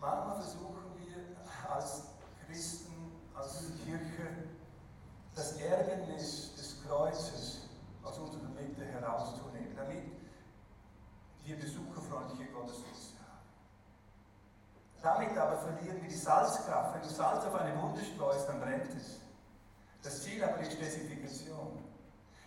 Manchmal 0.00 0.40
versuchen 0.40 0.82
wir 0.96 1.70
als 1.70 2.06
Christen, 2.46 3.12
als 3.34 3.70
Kirche, 3.84 4.48
das 5.36 5.52
Ärgernis 5.60 6.54
des 6.56 6.82
Kreuzes 6.84 7.68
aus 8.02 8.18
unserer 8.18 8.48
Mitte 8.48 8.84
herauszunehmen, 8.84 9.76
damit 9.76 10.02
wir 11.44 11.56
besucherfreundliche 11.56 12.50
Gottesdienste 12.50 13.20
damit 15.02 15.36
aber 15.36 15.56
verlieren 15.56 16.02
wir 16.02 16.08
die 16.08 16.14
Salzkraft. 16.14 16.94
Wenn 16.94 17.02
du 17.02 17.08
Salz 17.08 17.44
auf 17.44 17.54
eine 17.54 17.80
Wunde 17.80 18.02
streust, 18.04 18.48
dann 18.48 18.60
brennt 18.60 18.94
es. 18.94 19.20
Das 20.02 20.22
Ziel 20.22 20.42
aber 20.44 20.58
ist 20.60 20.78
Desinfektion. 20.80 21.78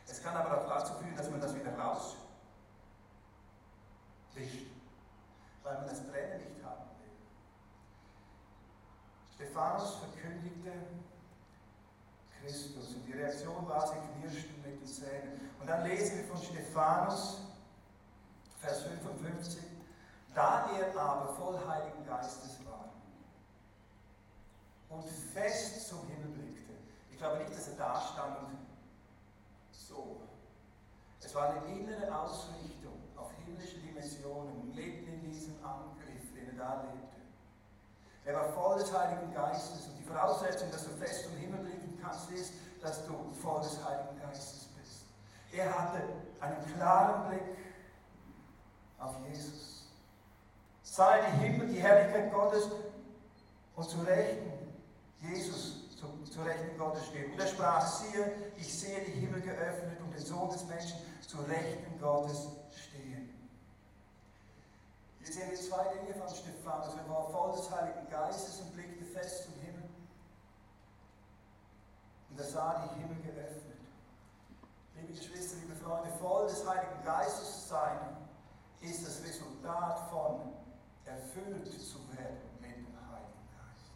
Es 0.08 0.22
kann 0.22 0.36
aber 0.36 0.62
auch 0.62 0.68
dazu 0.68 0.94
führen, 0.96 1.16
dass 1.16 1.30
man 1.30 1.42
das 1.42 1.56
wieder 1.56 1.78
rauswischt, 1.78 2.18
weil 5.64 5.76
man 5.76 5.88
das 5.88 6.06
Brennen 6.08 6.40
nicht 6.40 6.64
haben 6.64 6.90
will. 7.00 7.12
Stephanus 9.36 9.96
verkündigte 9.96 10.72
Christus 12.40 12.96
und 12.96 13.06
die 13.06 13.14
Reaktion 13.14 13.68
war, 13.68 13.88
sie 13.88 13.96
knirschten 14.20 14.62
mit 14.62 14.82
den 14.82 14.86
Zähnen. 14.86 15.52
Und 15.60 15.68
dann 15.68 15.84
lesen 15.84 16.18
wir 16.18 16.26
von 16.26 16.44
Stephanus, 16.44 17.42
Vers 18.60 18.84
55, 18.84 19.64
da 20.34 20.70
er 20.78 21.00
aber 21.00 21.34
voll 21.36 21.60
Heiligen 21.68 22.06
Geistes 22.06 22.60
war 22.66 22.90
und 24.90 25.06
fest 25.34 25.88
zum 25.88 26.06
Himmel 26.08 26.30
blickte, 26.30 26.74
ich 27.12 27.18
glaube 27.18 27.40
nicht, 27.40 27.56
dass 27.56 27.68
er 27.70 27.76
da 27.76 28.02
stand 28.02 28.38
und 28.40 28.63
so. 29.94 30.22
Es 31.20 31.34
war 31.36 31.50
eine 31.50 31.74
innere 31.74 32.18
Ausrichtung 32.18 32.94
auf 33.16 33.32
himmlische 33.46 33.78
Dimensionen, 33.80 34.74
mitten 34.76 35.08
in 35.08 35.32
diesem 35.32 35.56
Angriff, 35.64 36.34
den 36.34 36.50
er 36.50 36.66
da 36.66 36.82
lebte. 36.82 37.22
Er 38.26 38.36
war 38.36 38.54
voll 38.54 38.80
des 38.80 38.98
Heiligen 38.98 39.34
Geistes 39.34 39.88
und 39.88 39.98
die 39.98 40.04
Voraussetzung, 40.04 40.72
dass 40.72 40.86
du 40.86 40.92
fest 40.92 41.26
zum 41.26 41.36
Himmel 41.38 41.60
blicken 41.60 42.00
kannst, 42.02 42.32
ist, 42.32 42.54
dass 42.82 43.06
du 43.06 43.14
voll 43.42 43.62
des 43.62 43.84
Heiligen 43.86 44.20
Geistes 44.22 44.70
bist. 44.78 45.06
Er 45.52 45.78
hatte 45.78 46.02
einen 46.40 46.76
klaren 46.76 47.30
Blick 47.30 47.58
auf 49.00 49.16
Jesus 49.28 49.74
sah 50.94 51.18
die 51.18 51.38
Himmel, 51.40 51.68
die 51.68 51.80
Herrlichkeit 51.80 52.32
Gottes 52.32 52.70
und 53.76 53.90
zu 53.90 54.00
Rechten 54.02 54.52
Jesus 55.22 55.83
zu, 56.04 56.32
zu 56.32 56.42
Rechten 56.42 56.78
Gottes 56.78 57.06
steht. 57.08 57.32
Und 57.32 57.40
er 57.40 57.48
sprach, 57.48 57.86
siehe, 57.86 58.32
ich 58.58 58.80
sehe 58.80 59.02
die 59.06 59.12
Himmel 59.12 59.42
geöffnet 59.42 60.00
und 60.02 60.12
den 60.12 60.26
Sohn 60.26 60.50
des 60.50 60.66
Menschen 60.66 60.98
zu 61.28 61.38
Rechten 61.42 62.00
Gottes 62.00 62.48
stehen. 62.72 63.30
Hier 65.20 65.34
sehen 65.34 65.52
wir 65.52 65.60
zwei 65.60 65.84
Dinge 65.94 66.14
von 66.14 66.28
Stephanus. 66.36 66.96
Er 66.96 67.10
war 67.10 67.30
voll 67.30 67.56
des 67.56 67.72
Heiligen 67.72 68.10
Geistes 68.10 68.60
und 68.62 68.74
blickte 68.74 69.06
fest 69.06 69.46
zum 69.46 69.54
Himmel. 69.62 69.90
Und 72.30 72.40
er 72.40 72.46
sah 72.46 72.88
die 72.88 73.00
Himmel 73.00 73.22
geöffnet. 73.22 73.80
Liebe 74.96 75.14
Geschwister, 75.14 75.58
liebe 75.58 75.76
Freunde, 75.76 76.10
voll 76.20 76.48
des 76.48 76.68
Heiligen 76.68 77.04
Geistes 77.04 77.70
sein 77.70 78.00
ist 78.82 79.08
das 79.08 79.24
Resultat 79.24 80.10
von 80.10 80.54
erfüllt 81.06 81.68
zu 81.68 82.00
werden 82.18 82.38
mit 82.60 82.76
dem 82.76 82.88
Heiligen 83.10 83.48
Geist. 83.56 83.94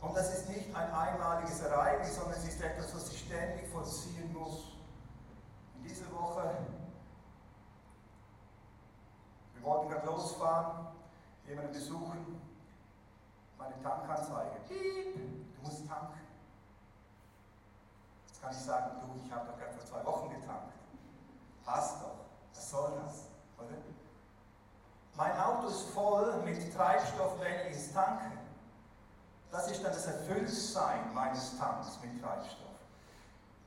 Und 0.00 0.16
das 0.16 0.32
ist 0.32 0.48
nicht 0.48 0.74
ein 0.74 0.92
einmaliges 0.92 1.60
Ereignis, 1.60 2.14
sondern 2.14 2.38
es 2.38 2.48
ist 2.48 2.60
etwas, 2.62 2.94
was 2.94 3.08
sich 3.08 3.20
ständig 3.20 3.68
vollziehen 3.68 4.32
muss. 4.32 4.72
In 5.76 5.82
dieser 5.82 6.10
Woche, 6.12 6.56
wir 9.54 9.62
wollten 9.62 9.88
gerade 9.88 10.06
losfahren, 10.06 10.86
jemanden 11.46 11.72
besuchen, 11.72 12.40
meine 13.58 13.82
Tankanzeige. 13.82 14.56
Du 14.68 15.62
musst 15.62 15.88
tanken. 15.88 16.20
Jetzt 18.28 18.40
kann 18.40 18.52
ich 18.52 18.58
sagen, 18.58 19.00
du, 19.00 19.26
ich 19.26 19.32
habe 19.32 19.48
doch 19.48 19.58
gerade 19.58 19.72
vor 19.72 19.84
zwei 19.84 20.04
Wochen 20.04 20.30
getankt. 20.30 20.74
Passt 21.64 22.02
doch. 22.02 22.18
Was 22.54 22.70
soll 22.70 22.92
das? 23.04 23.24
Oder? 23.58 23.76
Mein 25.16 25.36
Auto 25.40 25.66
ist 25.66 25.90
voll 25.90 26.40
mit 26.44 26.72
Treibstoff, 26.72 27.40
wenn 27.40 27.72
ich 27.72 27.76
es 27.76 27.92
tanke. 27.92 28.30
Das 29.50 29.70
ist 29.70 29.82
dann 29.82 29.92
das 29.92 30.06
Erfülltsein 30.06 31.14
meines 31.14 31.56
Tanks 31.58 31.98
mit 32.02 32.22
Treibstoff. 32.22 32.68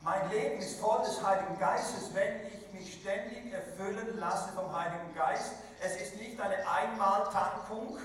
Mein 0.01 0.29
Leben 0.29 0.59
ist 0.59 0.79
voll 0.79 0.99
des 1.03 1.23
Heiligen 1.23 1.57
Geistes, 1.59 2.13
wenn 2.13 2.47
ich 2.47 2.73
mich 2.73 3.01
ständig 3.01 3.51
erfüllen 3.53 4.19
lasse 4.19 4.51
vom 4.53 4.75
Heiligen 4.75 5.13
Geist. 5.15 5.53
Es 5.83 5.95
ist 5.99 6.15
nicht 6.17 6.39
eine 6.39 6.57
Einmaltankung, 6.67 7.97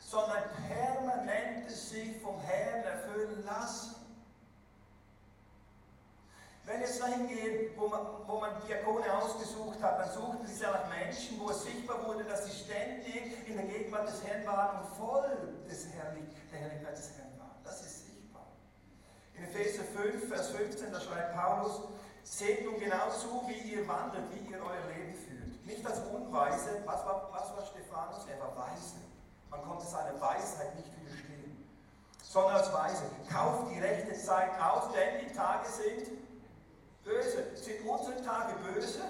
sondern 0.00 0.42
permanentes 0.68 1.90
sich 1.90 2.20
vom 2.22 2.40
Herrn 2.40 2.84
erfüllen 2.84 3.44
lassen. 3.44 4.03
Wenn 6.66 6.80
jetzt 6.80 7.00
dahin 7.00 7.28
geht, 7.28 7.76
wo 7.76 7.88
man, 7.88 8.00
wo 8.26 8.40
man 8.40 8.50
Diakone 8.66 9.04
ausgesucht 9.12 9.82
hat, 9.82 10.00
dann 10.00 10.10
suchten 10.10 10.46
sie 10.46 10.62
ja 10.62 10.70
nach 10.72 10.88
Menschen, 10.88 11.38
wo 11.38 11.50
es 11.50 11.62
sichtbar 11.62 12.06
wurde, 12.06 12.24
dass 12.24 12.46
sie 12.46 12.52
ständig 12.52 13.46
in 13.46 13.56
der 13.56 13.66
Gegenwart 13.66 14.08
des 14.08 14.24
Herrn 14.24 14.46
waren 14.46 14.80
und 14.80 14.96
voll 14.96 15.28
des 15.68 15.88
Herrlich, 15.92 16.24
der 16.50 16.60
Herrlichkeit 16.60 16.96
des 16.96 17.10
Herrn 17.18 17.38
waren. 17.38 17.60
Das 17.64 17.82
ist 17.82 18.06
sichtbar. 18.06 18.46
In 19.34 19.44
Epheser 19.44 19.84
5, 19.84 20.28
Vers 20.28 20.50
15, 20.52 20.90
da 20.90 21.00
schreibt 21.00 21.36
Paulus, 21.36 21.82
seht 22.22 22.64
nun 22.64 22.80
genau 22.80 23.10
zu, 23.10 23.46
wie 23.46 23.74
ihr 23.74 23.86
wandelt, 23.86 24.24
wie 24.32 24.50
ihr 24.50 24.58
euer 24.58 24.88
Leben 24.96 25.14
führt. 25.14 25.66
Nicht 25.66 25.86
als 25.86 26.00
Unweise, 26.00 26.80
was 26.86 27.04
war, 27.04 27.28
was 27.30 27.54
war 27.54 27.66
Stephanus? 27.66 28.24
Er 28.26 28.40
war 28.40 28.56
weise. 28.56 28.96
Man 29.50 29.60
konnte 29.62 29.84
seiner 29.84 30.18
Weisheit 30.18 30.74
nicht 30.76 30.88
widerstehen. 30.98 31.68
Sondern 32.22 32.56
als 32.56 32.72
Weise. 32.72 33.04
Kauft 33.30 33.70
die 33.70 33.80
rechte 33.80 34.14
Zeit 34.14 34.50
aus, 34.58 34.84
denn 34.92 35.28
die 35.28 35.34
Tage 35.34 35.68
sind 35.68 36.23
böse. 37.04 37.44
Sind 37.54 37.86
unsere 37.86 38.22
Tage 38.24 38.54
böse? 38.72 39.00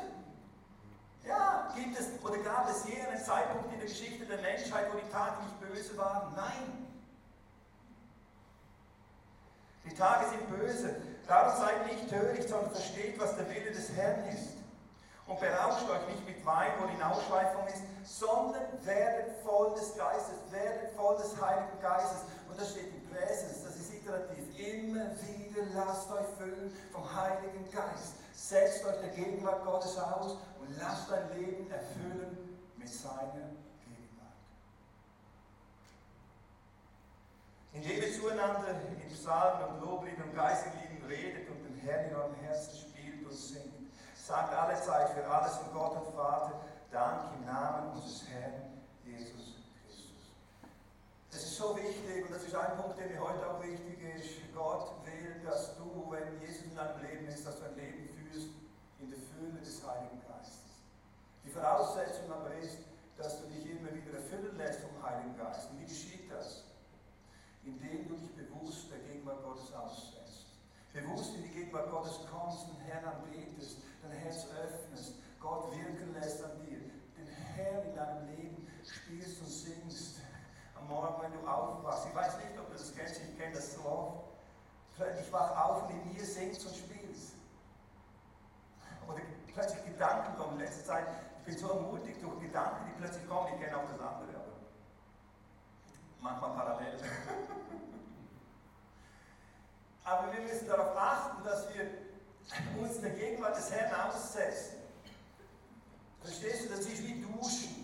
Ja, 1.27 1.73
gibt 1.75 1.99
es 1.99 2.07
oder 2.23 2.39
gab 2.39 2.69
es 2.69 2.85
je 2.87 3.01
einen 3.01 3.23
Zeitpunkt 3.23 3.73
in 3.73 3.79
der 3.79 3.89
Geschichte 3.89 4.27
der 4.27 4.39
Menschheit, 4.43 4.93
wo 4.93 4.99
die 4.99 5.11
Tage 5.11 5.43
nicht 5.43 5.61
böse 5.61 5.97
waren? 5.97 6.35
Nein. 6.35 6.87
Die 9.87 9.95
Tage 9.95 10.29
sind 10.29 10.51
böse. 10.51 10.97
Darum 11.27 11.57
seid 11.59 11.87
nicht 11.87 12.09
töricht, 12.11 12.49
sondern 12.49 12.71
versteht, 12.73 13.19
was 13.19 13.37
der 13.37 13.49
Wille 13.49 13.71
des 13.71 13.91
Herrn 13.93 14.25
ist. 14.29 14.51
Und 15.27 15.41
berauscht 15.41 15.89
euch 15.89 16.07
nicht 16.09 16.27
mit 16.27 16.45
Wein, 16.45 16.73
wo 16.79 16.87
die 16.87 17.03
Ausschweifung 17.03 17.67
ist, 17.69 17.83
sondern 18.05 18.65
werdet 18.85 19.41
voll 19.43 19.73
des 19.75 19.97
Geistes, 19.97 20.37
werdet 20.51 20.95
voll 20.95 21.17
des 21.17 21.41
Heiligen 21.41 21.81
Geistes. 21.81 22.25
Und 22.51 22.61
das 22.61 22.73
steht 22.73 22.93
im 22.93 23.09
Präsens, 23.09 23.65
iterativ. 24.05 24.59
Immer 24.59 25.07
wieder 25.23 25.67
lasst 25.75 26.11
euch 26.11 26.27
füllen 26.39 26.73
vom 26.93 27.15
Heiligen 27.15 27.71
Geist. 27.73 28.17
Setzt 28.33 28.85
euch 28.85 29.01
der 29.01 29.11
Gegenwart 29.11 29.65
Gottes 29.65 29.97
aus 29.99 30.37
und 30.61 30.79
lasst 30.79 31.11
dein 31.11 31.39
Leben 31.39 31.71
erfüllen 31.71 32.59
mit 32.77 32.89
seiner 32.89 33.49
Gegenwart. 33.85 34.37
Indem 37.73 38.03
ihr 38.03 38.21
zueinander 38.21 38.69
in 38.69 39.15
Psalmen 39.15 39.75
und 39.75 39.81
Lobliedern 39.81 40.29
und 40.29 40.35
Geistlieden 40.35 41.05
redet 41.09 41.49
und 41.49 41.65
den 41.65 41.77
Herrn 41.79 42.11
in 42.11 42.17
eurem 42.17 42.35
Herzen 42.35 42.77
spielt 42.77 43.25
und 43.25 43.33
singt, 43.33 43.73
sagt 44.15 44.53
alle 44.55 44.81
Zeit 44.81 45.11
für 45.11 45.27
alles 45.27 45.59
und 45.59 45.73
Gott 45.73 45.97
und 45.97 46.15
Vater 46.15 46.61
Dank 46.91 47.23
im 47.39 47.47
Namen 47.47 47.93
unseres 47.93 48.25
Herrn 48.29 48.83
Jesus. 49.05 49.54
Das 51.35 51.43
ist 51.43 51.57
so 51.57 51.77
wichtig 51.77 52.23
und 52.23 52.31
das 52.31 52.45
ist 52.45 52.55
ein 52.55 52.77
Punkt, 52.79 52.97
der 52.97 53.09
mir 53.09 53.19
heute 53.19 53.43
auch 53.51 53.61
wichtig 53.61 53.99
ist. 54.15 54.39
Gott 54.55 55.03
will, 55.03 55.35
dass 55.43 55.77
du, 55.77 56.07
wenn 56.09 56.39
Jesus 56.39 56.63
in 56.63 56.77
deinem 56.77 57.03
Leben 57.03 57.27
ist, 57.27 57.45
dass 57.45 57.59
du 57.59 57.65
ein 57.67 57.75
Leben 57.75 58.07
führst 58.07 58.55
in 59.01 59.11
der 59.11 59.19
Fülle 59.19 59.59
des 59.59 59.83
Heiligen 59.83 60.23
Geistes. 60.31 60.79
Die 61.43 61.51
Voraussetzung 61.51 62.31
aber 62.31 62.55
ist, 62.63 62.79
dass 63.19 63.43
du 63.43 63.51
dich 63.51 63.67
immer 63.67 63.91
wieder 63.91 64.15
erfüllen 64.15 64.57
lässt 64.57 64.79
vom 64.87 64.95
Heiligen 65.03 65.37
Geist. 65.37 65.71
Und 65.71 65.81
wie 65.81 65.91
geschieht 65.91 66.31
das? 66.31 66.63
Indem 67.65 68.07
du 68.07 68.15
dich 68.15 68.31
bewusst 68.39 68.87
der 68.95 69.03
Gegenwart 69.03 69.43
Gottes 69.43 69.75
aussetzt. 69.75 70.55
Bewusst 70.93 71.35
in 71.35 71.43
die 71.43 71.51
Gegenwart 71.51 71.91
Gottes 71.91 72.15
kommst 72.31 72.71
und 72.71 72.79
Herrn 72.87 73.11
anbetest, 73.11 73.79
dein 74.07 74.13
Herz 74.23 74.47
öffnest, 74.55 75.15
Gott 75.41 75.75
wirken 75.75 76.15
lässt 76.15 76.45
an 76.45 76.63
dir, 76.63 76.79
den 77.19 77.27
Herrn 77.27 77.83
in 77.91 77.95
deinem 77.97 78.27
Leben 78.31 78.69
spielst 78.87 79.41
und 79.41 79.51
singst. 79.51 80.24
Morgen, 80.89 81.23
wenn 81.23 81.33
du 81.33 81.49
aufwachst. 81.49 82.07
Ich 82.09 82.15
weiß 82.15 82.37
nicht, 82.39 82.59
ob 82.59 82.67
du 82.69 82.73
das 82.75 82.95
kennst, 82.95 83.21
ich 83.21 83.39
kenne 83.39 83.55
das 83.55 83.75
so 83.75 83.85
oft 83.85 84.25
ich 85.21 85.33
wach 85.33 85.57
auf 85.57 85.83
und 85.83 85.91
in 85.91 86.15
mir 86.15 86.25
singst 86.25 86.65
und 86.67 86.77
spielst. 86.77 87.33
Oder 89.09 89.21
plötzlich 89.53 89.85
Gedanken 89.85 90.37
kommen. 90.37 90.53
In 90.55 90.61
letzter 90.61 90.85
Zeit, 90.85 91.07
ich 91.39 91.45
bin 91.45 91.59
so 91.59 91.69
ermutigt 91.69 92.23
durch 92.23 92.41
Gedanken, 92.41 92.87
die 92.87 92.93
plötzlich 93.01 93.29
kommen. 93.29 93.49
Ich 93.55 93.61
kenne 93.61 93.77
auch 93.77 93.83
das 93.91 94.01
andere, 94.01 94.37
aber 94.37 94.53
manchmal 96.21 96.51
parallel. 96.53 96.99
aber 100.05 100.33
wir 100.33 100.41
müssen 100.41 100.69
darauf 100.69 100.97
achten, 100.97 101.45
dass 101.45 101.69
wir 101.75 101.91
uns 102.81 103.01
der 103.01 103.11
Gegenwart 103.11 103.57
des 103.57 103.71
Herrn 103.73 104.09
aussetzen. 104.09 104.77
Verstehst 106.23 106.65
du, 106.65 106.69
das 106.71 106.81
ist 106.81 107.03
wie 107.03 107.21
Duschen. 107.21 107.84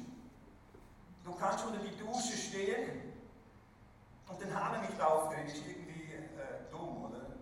Du 1.24 1.34
kannst 1.34 1.64
unter 1.66 1.80
die 1.80 1.96
Dusche 1.96 2.36
stehen 2.36 3.12
und 4.28 4.40
den 4.40 4.54
Hahn 4.54 4.80
nicht 4.80 5.00
aufdrehen. 5.00 5.46
Ist 5.46 5.62
irgendwie 5.66 6.14
dumm, 6.70 7.04
oder? 7.04 7.36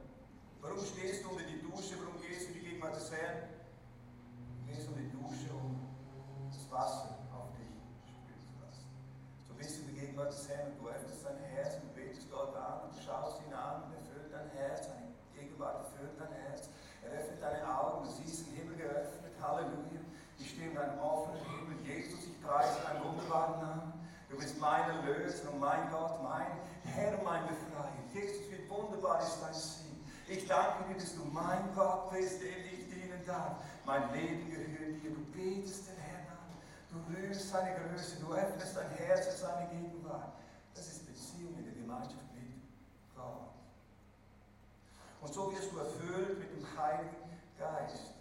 Warum 0.61 0.85
stehst 0.85 1.25
du 1.25 1.31
unter 1.31 1.45
die 1.45 1.61
Dusche? 1.63 1.95
Warum 2.03 2.21
gehst 2.21 2.49
du 2.49 2.53
in 2.53 2.55
die 2.55 2.67
Gegenwart 2.69 2.97
des 2.97 3.11
Herrn? 3.13 3.49
Du 4.61 4.73
gehst 4.73 4.89
unter 4.89 5.01
die 5.01 5.11
Dusche, 5.11 5.49
um 5.55 5.79
das 6.51 6.71
Wasser 6.71 7.19
auf 7.33 7.55
dich 7.55 7.71
spüren 8.05 8.43
zu 8.43 8.55
lassen. 8.59 8.87
So 9.47 9.55
bist 9.55 9.79
du 9.79 9.81
in 9.87 9.95
der 9.95 10.05
Gegenwart 10.05 10.33
des 10.33 10.49
Herrn 10.49 10.73
und 10.73 10.83
du 10.83 10.89
öffnest 10.89 11.25
dein 11.25 11.39
Herz 11.39 11.75
und 11.81 11.95
betest 11.95 12.31
Gott 12.31 12.57
an 12.57 12.91
und 12.91 12.93
schaust 12.99 13.41
ihn 13.47 13.55
an 13.55 13.85
und 13.85 13.95
erfüllt 13.95 14.33
dein 14.33 14.51
Herz. 14.59 14.87
Seine 14.87 15.15
Gegenwart 15.35 15.87
erfüllt 15.87 16.19
dein 16.19 16.33
Herz. 16.33 16.69
Er 17.07 17.11
öffnet 17.21 17.41
deine 17.41 17.63
Augen, 17.63 18.05
du 18.05 18.11
siehst 18.11 18.47
den 18.47 18.55
Himmel 18.59 18.77
geöffnet. 18.77 19.33
Halleluja. 19.41 20.03
Ich 20.39 20.51
stehe 20.51 20.71
in 20.71 20.79
einem 20.79 20.99
offenen 20.99 21.41
Himmel. 21.47 21.79
Jesus, 21.87 22.27
ich 22.27 22.43
preise 22.43 22.79
deinen 22.83 23.03
wunderbaren 23.05 23.61
Namen. 23.61 23.93
Du 24.31 24.37
bist 24.37 24.59
mein 24.61 24.91
Erlöser 24.91 25.51
und 25.53 25.61
mein 25.61 25.91
Gott, 25.91 26.23
mein 26.23 26.53
Herr, 26.85 27.19
mein 27.25 27.47
Befreier. 27.47 27.93
Jesus, 28.13 28.51
wie 28.51 28.69
wunderbar 28.69 29.21
ist 29.21 29.39
dein 29.43 29.55
Sinn. 29.55 30.05
Ich 30.49 30.55
danke 30.55 30.85
dir, 30.89 30.95
dass 30.95 31.15
du 31.15 31.25
mein 31.27 31.75
Gott 31.75 32.11
bist, 32.11 32.41
dem 32.41 32.65
ich 32.73 32.89
dienen 32.89 33.23
darf. 33.27 33.57
Mein 33.85 34.11
Leben 34.15 34.49
gehört 34.49 35.05
dir. 35.05 35.11
Du 35.11 35.23
betest 35.27 35.89
den 35.89 35.97
Herrn 35.99 36.27
an. 36.27 36.57
Du 36.89 36.97
rührst 37.13 37.51
seine 37.51 37.77
Größe. 37.77 38.19
Du 38.19 38.33
öffnest 38.33 38.75
dein 38.75 38.89
Herz 38.93 39.27
für 39.27 39.37
seine 39.37 39.69
Gegenwart. 39.69 40.33
Das 40.75 40.87
ist 40.87 41.07
Beziehung 41.07 41.55
in 41.59 41.65
der 41.65 41.75
Gemeinschaft 41.75 42.33
mit 42.35 42.63
Gott. 43.15 43.51
Und 45.21 45.35
so 45.35 45.53
wirst 45.53 45.71
du 45.71 45.81
erfüllt 45.81 46.39
mit 46.39 46.51
dem 46.51 46.67
Heiligen 46.79 47.29
Geist. 47.59 48.15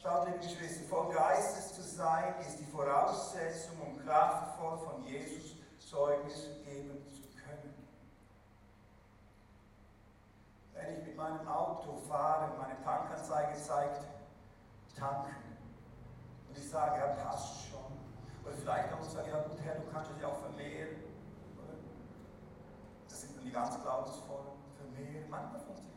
Schaut, 0.00 0.28
liebe 0.28 0.38
Geschwister, 0.38 0.84
voll 0.88 1.12
Geistes 1.12 1.74
zu 1.74 1.82
sein, 1.82 2.36
ist 2.38 2.60
die 2.60 2.70
Voraussetzung, 2.70 3.80
um 3.84 3.98
kraftvoll 4.06 4.78
von 4.78 5.04
Jesus 5.04 5.56
Zeugnis 5.80 6.50
geben 6.64 7.04
zu 7.12 7.22
können. 7.42 7.74
Wenn 10.74 10.98
ich 10.98 11.06
mit 11.06 11.16
meinem 11.16 11.46
Auto 11.48 11.96
fahre, 12.08 12.56
meine 12.58 12.80
Tankanzeige 12.82 13.54
zeigt, 13.54 14.04
tanken, 14.96 15.34
und 16.48 16.58
ich 16.58 16.68
sage, 16.68 17.00
ja, 17.00 17.06
passt 17.24 17.70
schon. 17.70 17.80
Oder 18.44 18.54
vielleicht 18.54 18.92
auch 18.92 19.02
sagen, 19.02 19.28
ja 19.28 19.40
gut, 19.42 19.58
Herr, 19.62 19.76
du 19.76 19.90
kannst 19.92 20.10
dich 20.10 20.24
auch 20.24 20.38
vermehren. 20.38 20.96
Oder? 21.56 21.74
Das 23.08 23.20
sind 23.22 23.36
dann 23.36 23.44
die 23.44 23.52
ganz 23.52 23.80
glaubensvollen 23.82 24.52
vermehren. 24.76 25.30
Manchmal 25.30 25.60
funktioniert 25.60 25.94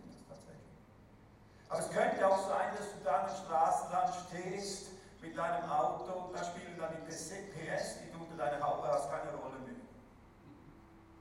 aber 1.70 1.80
es 1.80 1.90
könnte 1.90 2.28
auch 2.28 2.48
sein, 2.48 2.72
dass 2.78 2.92
du 2.94 3.04
da 3.04 3.24
am 3.24 3.30
Straßenrand 3.30 4.16
stehst 4.28 4.92
mit 5.22 5.38
deinem 5.38 5.70
Auto, 5.70 6.32
da 6.34 6.44
spielen 6.44 6.78
dann 6.78 6.92
die 6.96 7.12
PS, 7.12 8.00
die 8.00 8.12
du 8.12 8.24
unter 8.24 8.38
deiner 8.38 8.64
Haube 8.64 8.88
hast, 8.88 9.12
keine 9.12 9.36
Rolle 9.36 9.60
mehr. 9.60 9.76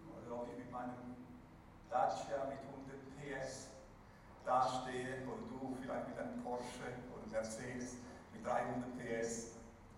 Oder 0.06 0.42
ob 0.42 0.48
ich 0.48 0.58
mit 0.58 0.70
meinem 0.70 1.16
Dacia 1.90 2.44
mit 2.48 2.58
100 2.60 2.65
PS 2.65 2.65
dastehe, 4.46 5.26
oder 5.26 5.42
du 5.50 5.76
vielleicht 5.82 6.08
mit 6.08 6.18
einem 6.18 6.42
Porsche 6.42 6.88
oder 7.12 7.26
Mercedes 7.30 7.96
mit 8.32 8.46
300 8.46 8.96
PS. 8.98 9.52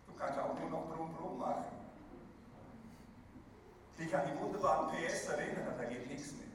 Du 0.07 0.15
kannst 0.15 0.39
auch 0.39 0.59
nur 0.59 0.71
noch 0.71 0.95
drum 0.95 1.15
drum 1.17 1.39
machen. 1.39 1.65
Dich 3.99 4.15
an 4.15 4.23
die 4.27 4.41
wunderbaren 4.41 4.91
PS 4.91 5.29
erinnern, 5.29 5.75
da 5.77 5.85
geht 5.85 6.09
nichts 6.09 6.33
mehr. 6.33 6.47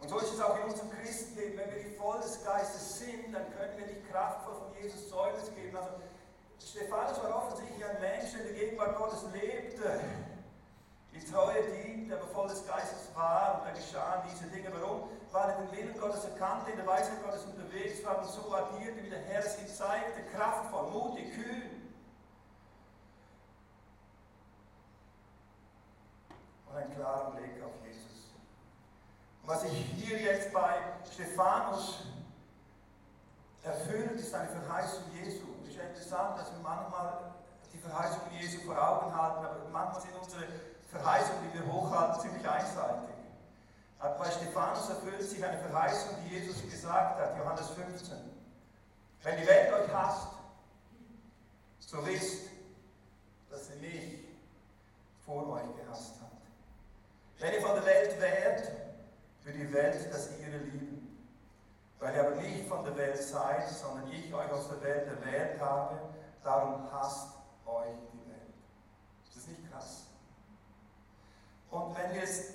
Und 0.00 0.08
so 0.08 0.18
ist 0.18 0.34
es 0.34 0.40
auch 0.40 0.56
in 0.58 0.64
unserem 0.64 0.90
Christenleben. 0.90 1.58
Wenn 1.58 1.74
wir 1.74 1.82
die 1.82 1.96
voll 1.96 2.20
des 2.20 2.44
Geistes 2.44 2.98
sind, 2.98 3.32
dann 3.32 3.50
können 3.56 3.78
wir 3.78 3.86
nicht 3.86 4.10
kraftvoll 4.10 4.54
von 4.54 4.82
Jesus 4.82 5.08
Zeugnis 5.08 5.50
geben. 5.54 5.76
Also 5.76 5.90
Stephanus 6.58 7.22
war 7.22 7.36
offensichtlich 7.36 7.84
ein 7.84 8.00
Mensch, 8.00 8.32
der 8.32 8.40
in 8.40 8.54
der 8.54 8.54
Gegenwart 8.54 8.96
Gottes 8.96 9.24
lebte, 9.32 10.00
die 11.14 11.24
Treue 11.30 11.62
dient, 11.62 12.10
er 12.10 12.18
der 12.18 12.26
voll 12.26 12.48
des 12.48 12.66
Geistes 12.66 13.08
war. 13.14 13.60
Und 13.60 13.68
da 13.68 13.72
geschahen 13.72 14.22
diese 14.30 14.50
Dinge. 14.50 14.68
Warum? 14.72 15.08
Weil 15.30 15.50
er 15.50 15.56
den 15.62 15.72
Willen 15.72 15.98
Gottes 15.98 16.24
erkannte, 16.24 16.70
in 16.70 16.76
der 16.76 16.86
Weisheit 16.86 17.22
Gottes 17.24 17.44
unterwegs 17.44 18.04
war 18.04 18.18
und 18.18 18.26
so 18.26 18.54
agierte, 18.54 19.02
wie 19.02 19.10
der 19.10 19.20
Herr 19.20 19.44
es 19.44 19.58
ihm 19.60 19.68
zeigte, 19.68 20.22
kraftvoll, 20.34 20.90
mutig, 20.90 21.32
kühn. 21.34 21.84
und 26.74 26.82
einen 26.82 26.94
klaren 26.94 27.34
Blick 27.36 27.62
auf 27.64 27.72
Jesus. 27.86 28.30
Und 29.42 29.48
was 29.48 29.62
sich 29.62 29.72
hier 29.72 30.20
jetzt 30.20 30.52
bei 30.52 30.74
Stephanus 31.12 32.06
erfüllt, 33.62 34.12
ist 34.12 34.34
eine 34.34 34.48
Verheißung 34.48 35.04
Jesu. 35.12 35.46
Es 35.62 35.70
ist 35.70 35.80
interessant, 35.80 36.38
dass 36.38 36.50
wir 36.52 36.60
manchmal 36.62 37.34
die 37.72 37.78
Verheißung 37.78 38.22
Jesu 38.38 38.60
vor 38.66 38.76
Augen 38.76 39.14
halten, 39.16 39.44
aber 39.44 39.68
manchmal 39.70 40.00
sind 40.00 40.14
unsere 40.20 40.44
Verheißungen, 40.94 41.50
die 41.52 41.58
wir 41.58 41.72
hochhalten, 41.72 42.20
ziemlich 42.20 42.48
einseitig. 42.48 43.14
Aber 43.98 44.14
bei 44.18 44.30
Stephanus 44.30 44.88
erfüllt 44.88 45.22
sich 45.22 45.44
eine 45.44 45.58
Verheißung, 45.58 46.16
die 46.24 46.34
Jesus 46.34 46.62
gesagt 46.62 47.18
hat, 47.18 47.36
Johannes 47.38 47.70
15. 47.70 48.16
Wenn 49.22 49.40
die 49.40 49.46
Welt 49.46 49.72
euch 49.72 49.92
hasst, 49.92 50.28
so 51.80 52.04
wisst, 52.06 52.50
dass 53.50 53.68
sie 53.68 53.76
mich 53.76 54.24
vor 55.24 55.48
euch 55.48 55.76
gehasst 55.82 56.20
hat. 56.20 56.30
Wenn 57.38 57.54
ihr 57.54 57.62
von 57.62 57.74
der 57.74 57.86
Welt 57.86 58.20
wärt, 58.20 58.70
wird 59.44 59.56
die 59.56 59.72
Welt 59.72 60.12
das 60.12 60.30
ihre 60.38 60.58
lieben. 60.58 61.26
Weil 61.98 62.14
ihr 62.14 62.26
aber 62.26 62.36
nicht 62.36 62.68
von 62.68 62.84
der 62.84 62.96
Welt 62.96 63.16
seid, 63.16 63.68
sondern 63.68 64.10
ich 64.12 64.32
euch 64.32 64.50
aus 64.50 64.68
der 64.68 64.82
Welt 64.82 65.06
erwählt 65.06 65.60
habe, 65.60 65.98
darum 66.42 66.92
hasst 66.92 67.28
euch 67.64 67.96
die 68.12 68.30
Welt. 68.30 68.54
Ist 69.26 69.36
das 69.36 69.46
nicht 69.46 69.70
krass? 69.70 70.03
Und 71.74 71.96
wenn 71.96 72.14
wir 72.14 72.20
jetzt 72.20 72.52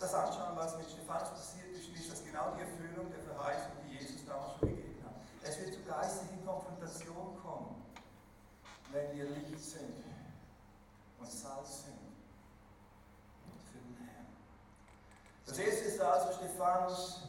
das 0.00 0.14
anschauen, 0.14 0.56
was 0.56 0.78
mit 0.78 0.88
Stephanus 0.88 1.28
passiert 1.28 1.76
ist, 1.76 1.90
ist 1.94 2.10
das 2.10 2.24
genau 2.24 2.54
die 2.56 2.62
Erfüllung 2.62 3.10
der 3.10 3.20
Verheißung, 3.20 3.72
die 3.84 3.98
Jesus 3.98 4.24
damals 4.24 4.58
schon 4.58 4.70
gegeben 4.70 5.04
hat. 5.04 5.12
Es 5.42 5.60
wird 5.60 5.74
zu 5.74 5.82
geistigen 5.82 6.42
Konfrontation 6.46 7.36
kommen, 7.42 7.84
wenn 8.92 9.14
wir 9.14 9.28
Licht 9.28 9.60
sind 9.60 10.02
und 11.20 11.30
Salz 11.30 11.84
sind 11.84 12.00
für 13.70 13.78
den 13.78 14.08
Herrn. 14.08 14.26
Das 15.44 15.58
erste 15.58 15.84
ist 15.84 16.00
also, 16.00 16.32
Stephanus 16.32 17.28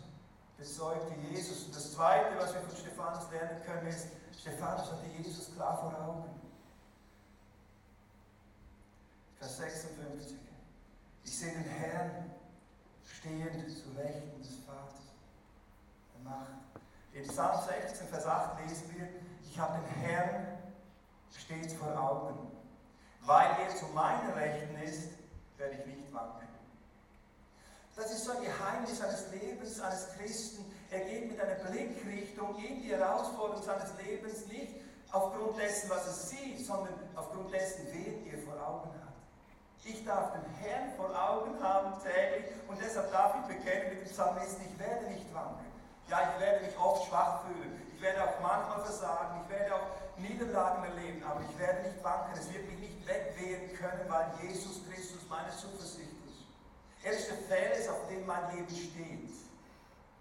bezeugte 0.58 1.13
Jesus. 1.29 1.65
Und 1.65 1.75
das 1.75 1.91
zweite, 1.91 2.39
was 2.39 2.53
wir 2.53 2.62
von 2.62 2.77
Stephanus 2.77 3.29
lernen 3.31 3.62
können, 3.65 3.88
ist, 3.88 4.08
Stephanus 4.39 4.89
hatte 4.93 5.08
Jesus 5.17 5.53
klar 5.53 5.77
vor 5.77 5.93
Augen. 6.08 6.39
Vers 9.39 9.58
56. 9.58 10.45
Ich 11.25 11.39
sehe 11.39 11.51
den 11.51 11.63
Herrn 11.63 12.31
stehend 13.03 13.69
zu 13.69 13.89
Rechten 13.97 14.41
des 14.41 14.57
Vaters 14.65 15.01
der 16.13 16.31
Macht. 16.31 16.53
In 17.13 17.27
Psalm 17.27 17.59
16, 17.67 18.07
Vers 18.07 18.25
8 18.25 18.61
lesen 18.61 18.95
wir, 18.95 19.07
ich 19.41 19.59
habe 19.59 19.79
den 19.79 20.01
Herrn 20.03 20.59
stets 21.35 21.73
vor 21.73 21.99
Augen. 21.99 22.51
Weil 23.21 23.47
er 23.59 23.75
zu 23.75 23.88
meiner 23.88 24.35
Rechten 24.35 24.75
ist, 24.81 25.09
werde 25.57 25.77
ich 25.79 25.85
nicht 25.88 26.13
wanken. 26.13 26.47
Das 27.95 28.11
ist 28.11 28.25
so 28.25 28.31
ein 28.31 28.43
Geheimnis 28.43 29.01
eines 29.01 29.31
Lebens, 29.31 29.79
eines 29.79 30.09
Christen. 30.15 30.63
Er 30.91 30.99
geht 30.99 31.31
mit 31.31 31.41
einer 31.41 31.55
Blickrichtung 31.55 32.55
in 32.63 32.83
die 32.83 32.89
Herausforderung 32.89 33.63
seines 33.63 33.89
Lebens 34.05 34.45
nicht 34.47 34.75
aufgrund 35.11 35.57
dessen, 35.57 35.89
was 35.89 36.05
er 36.05 36.13
sieht, 36.13 36.65
sondern 36.65 36.93
aufgrund 37.15 37.51
dessen, 37.51 37.88
wen 37.91 38.27
er 38.27 38.38
vor 38.39 38.61
Augen 38.61 38.89
hat. 39.01 39.05
Ich 39.83 40.03
darf 40.05 40.31
den 40.33 40.45
Herrn 40.61 40.95
vor 40.95 41.09
Augen 41.09 41.61
haben 41.61 41.93
täglich 42.01 42.51
und 42.67 42.81
deshalb 42.81 43.11
darf 43.11 43.35
ich 43.35 43.55
bekennen 43.55 43.89
mit 43.89 44.01
dem 44.01 44.11
Psalmisten, 44.11 44.65
ich 44.65 44.79
werde 44.79 45.05
nicht 45.05 45.31
wanken. 45.33 45.65
Ja, 46.07 46.33
ich 46.33 46.39
werde 46.39 46.65
mich 46.65 46.77
oft 46.77 47.07
schwach 47.07 47.41
fühlen. 47.45 47.81
Ich 47.93 48.01
werde 48.01 48.23
auch 48.23 48.39
manchmal 48.41 48.81
versagen. 48.81 49.41
Ich 49.43 49.49
werde 49.49 49.75
auch 49.75 49.88
Niederlagen 50.17 50.83
erleben. 50.83 51.23
Aber 51.23 51.41
ich 51.41 51.57
werde 51.57 51.81
nicht 51.89 52.03
wanken. 52.03 52.33
Es 52.33 52.53
wird 52.53 52.67
mich 52.67 52.79
nicht 52.79 53.07
wegwehen 53.07 53.75
können, 53.75 54.05
weil 54.07 54.31
Jesus 54.43 54.81
Christus 54.88 55.21
meine 55.29 55.49
Zuversicht 55.49 56.13
ist. 56.27 56.45
Er 57.03 57.11
ist 57.11 57.29
der 57.29 57.38
Fels, 57.38 57.89
auf 57.89 58.07
dem 58.07 58.25
mein 58.25 58.55
Leben 58.55 58.69
steht. 58.69 59.31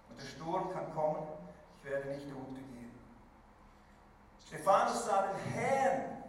Und 0.08 0.20
der 0.20 0.26
Sturm 0.26 0.72
kann 0.72 0.94
kommen. 0.94 1.26
Ich 1.82 1.90
werde 1.90 2.08
nicht 2.08 2.26
untergehen. 2.26 2.98
Stephanus 4.46 5.04
sah 5.04 5.22
den 5.22 5.52
Herrn 5.52 6.23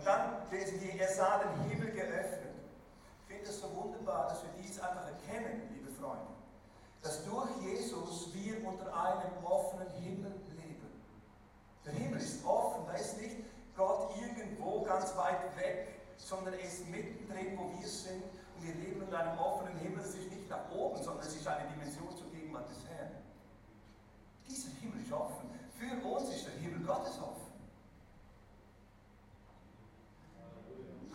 und 0.00 0.06
dann 0.06 0.50
lesen 0.50 0.80
wir, 0.80 0.98
er 0.98 1.12
sah 1.12 1.38
den 1.44 1.68
Himmel 1.68 1.92
geöffnet. 1.92 2.54
Ich 3.20 3.26
finde 3.26 3.50
es 3.50 3.60
so 3.60 3.68
wunderbar, 3.76 4.28
dass 4.28 4.42
wir 4.42 4.50
dies 4.62 4.80
einfach 4.80 5.04
erkennen, 5.06 5.68
liebe 5.74 5.90
Freunde, 6.00 6.24
dass 7.02 7.22
durch 7.26 7.50
Jesus 7.60 8.32
wir 8.32 8.66
unter 8.66 8.86
einem 8.86 9.44
offenen 9.44 9.90
Himmel 10.00 10.32
leben. 10.56 10.88
Der 11.84 11.92
Himmel 11.92 12.18
ist 12.18 12.42
offen, 12.46 12.86
da 12.86 12.94
ist 12.94 13.20
nicht 13.20 13.44
Gott 13.76 14.16
irgendwo 14.16 14.84
ganz 14.84 15.14
weit 15.16 15.54
weg, 15.58 15.88
sondern 16.16 16.54
er 16.54 16.60
ist 16.60 16.88
mittendrin, 16.88 17.58
wo 17.58 17.78
wir 17.78 17.86
sind. 17.86 18.24
Und 18.56 18.66
wir 18.66 18.74
leben 18.76 19.02
unter 19.02 19.18
einem 19.18 19.38
offenen 19.38 19.76
Himmel. 19.80 20.00
Es 20.00 20.14
ist 20.14 20.30
nicht 20.30 20.48
nach 20.48 20.70
oben, 20.70 21.02
sondern 21.02 21.26
es 21.26 21.36
ist 21.36 21.46
eine 21.46 21.68
Dimension 21.68 22.08
zur 22.16 22.30
Gegenwart 22.30 22.70
des 22.70 22.88
Herrn. 22.88 23.10
Dieser 24.48 24.70
Himmel 24.80 25.02
ist 25.02 25.12
offen. 25.12 25.50
Für 25.76 26.08
uns 26.08 26.30
ist 26.30 26.46
der 26.46 26.54
Himmel 26.54 26.86
Gottes 26.86 27.18
offen. 27.20 27.49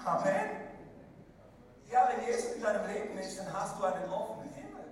Amen. 0.05 0.51
Ja, 1.89 2.07
wenn 2.09 2.27
Jesus 2.27 2.53
in 2.53 2.61
deinem 2.61 2.85
Leben 2.85 3.17
ist, 3.17 3.39
dann 3.39 3.51
hast 3.51 3.79
du 3.79 3.85
einen 3.85 4.07
offenen 4.07 4.53
Himmel. 4.53 4.85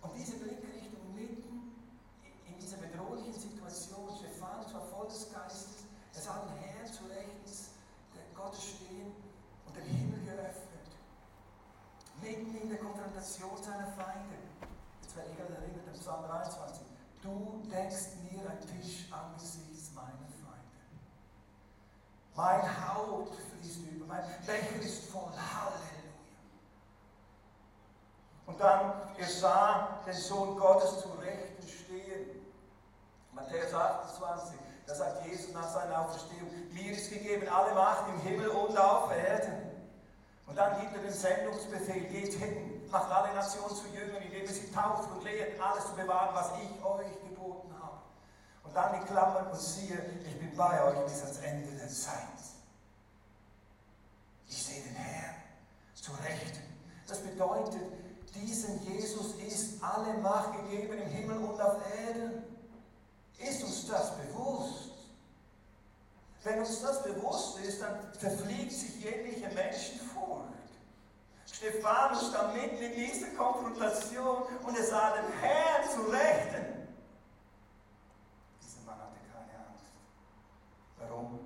Und 0.00 0.16
diese 0.16 0.38
Blickrichtung 0.38 1.14
mitten 1.14 1.76
in 2.48 2.58
dieser 2.58 2.78
bedrohlichen 2.78 3.34
Situation, 3.34 4.08
Stephanus 4.16 4.72
war 4.72 4.80
voll 4.88 5.06
des 5.06 5.30
Geistes, 5.34 5.84
er 6.14 6.20
sah 6.22 6.46
den 6.48 6.56
Herrn 6.56 6.86
zu 6.86 7.04
rechts 7.04 7.72
der 8.14 8.24
Gottes 8.34 8.64
stehen 8.64 9.12
und 9.66 9.76
den 9.76 9.84
Himmel 9.84 10.24
geöffnet. 10.24 10.88
Mitten 12.22 12.56
in 12.56 12.70
der 12.70 12.78
Konfrontation 12.78 13.62
seiner 13.62 13.88
Feinde. 13.88 14.40
Jetzt 15.02 15.14
werde 15.14 15.28
ich 15.30 15.36
gerade 15.36 15.54
erinnert 15.60 15.88
an 15.88 16.00
Psalm 16.00 16.24
23. 16.24 16.86
Du 17.20 17.68
denkst 17.70 18.16
mir 18.32 18.48
ein 18.48 18.60
Tisch 18.60 19.12
angesichts 19.12 19.92
meiner 19.94 20.26
mein 22.36 22.60
Haupt 22.86 23.34
fließt 23.34 23.80
über, 23.92 24.06
mein 24.06 24.22
Becher 24.44 24.80
ist 24.84 25.10
voll. 25.10 25.32
Halleluja. 25.32 26.04
Und 28.44 28.60
dann, 28.60 28.92
er 29.16 29.26
sah 29.26 30.02
den 30.06 30.14
Sohn 30.14 30.58
Gottes 30.58 31.00
zu 31.00 31.08
Rechten 31.12 31.66
stehen. 31.66 32.42
Matthäus 33.32 33.72
28, 33.72 34.58
da 34.86 34.94
sagt 34.94 35.26
Jesus 35.26 35.52
nach 35.54 35.68
seiner 35.68 36.02
Auferstehung, 36.02 36.50
mir 36.72 36.92
ist 36.92 37.10
gegeben 37.10 37.48
alle 37.48 37.74
Macht 37.74 38.08
im 38.10 38.20
Himmel 38.20 38.48
und 38.48 38.78
auf 38.78 39.10
Erden. 39.10 39.70
Und 40.46 40.56
dann 40.56 40.78
gibt 40.80 40.94
er 40.94 41.02
den 41.02 41.12
Sendungsbefehl, 41.86 42.04
geht 42.08 42.34
hin, 42.34 42.90
macht 42.90 43.10
alle 43.10 43.34
Nationen 43.34 43.74
zu 43.74 43.86
Jüngern, 43.88 44.22
indem 44.22 44.42
ihr 44.42 44.48
sie 44.48 44.70
tauft 44.72 45.10
und 45.10 45.24
lehrt, 45.24 45.60
alles 45.60 45.86
zu 45.86 45.94
bewahren, 45.94 46.34
was 46.34 46.50
ich 46.62 46.84
euch 46.84 47.20
geboten 47.28 47.72
habe. 47.80 47.98
Und 48.64 48.74
dann 48.74 49.00
die 49.00 49.06
Klammern 49.06 49.48
und 49.48 49.58
siehe, 49.58 49.98
ich 50.24 50.38
bin 50.38 50.56
bei 50.56 50.82
euch 50.84 51.04
bis 51.06 51.22
ans 51.22 51.38
Ende 51.38 51.70
der 51.76 51.88
Zeit. 51.88 52.22
Ich 54.48 54.62
sehe 54.62 54.82
den 54.82 54.94
Herrn 54.94 55.34
zu 55.94 56.12
Rechten. 56.12 56.62
Das 57.06 57.20
bedeutet, 57.20 57.82
diesem 58.34 58.80
Jesus 58.82 59.34
ist 59.36 59.82
alle 59.82 60.14
Macht 60.18 60.52
gegeben 60.52 60.98
im 60.98 61.08
Himmel 61.08 61.38
und 61.38 61.60
auf 61.60 61.76
Erden. 62.06 62.42
Ist 63.38 63.62
uns 63.62 63.86
das 63.88 64.16
bewusst? 64.16 64.90
Wenn 66.42 66.60
uns 66.60 66.80
das 66.80 67.02
bewusst 67.02 67.58
ist, 67.58 67.82
dann 67.82 68.12
verfliegt 68.14 68.72
sich 68.72 69.02
jegliche 69.02 69.48
Menschenfurcht. 69.48 70.45
Stephanus 71.56 72.28
stand 72.28 72.52
mitten 72.54 72.82
in 72.82 72.92
dieser 72.92 73.28
Konfrontation 73.28 74.42
und 74.62 74.76
er 74.76 74.84
sah 74.84 75.16
den 75.16 75.32
Herrn 75.40 75.88
zu 75.88 76.02
Rechten. 76.10 76.86
Warum? 80.98 81.40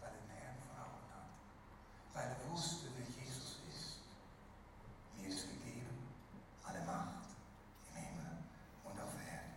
Weil 0.00 0.10
er 0.10 0.18
den 0.18 0.30
Herrn 0.30 0.56
vor 0.66 0.74
Augen 0.82 1.06
hat. 1.14 1.28
Weil 2.14 2.24
er 2.34 2.50
wusste, 2.50 2.86
wer 2.96 3.06
Jesus 3.06 3.58
ist. 3.70 4.00
Mir 5.18 5.28
ist 5.28 5.48
gegeben 5.48 6.18
alle 6.66 6.80
Macht 6.80 7.30
im 7.90 8.02
Himmel 8.02 8.38
und 8.82 9.00
auf 9.00 9.14
Erden. 9.22 9.54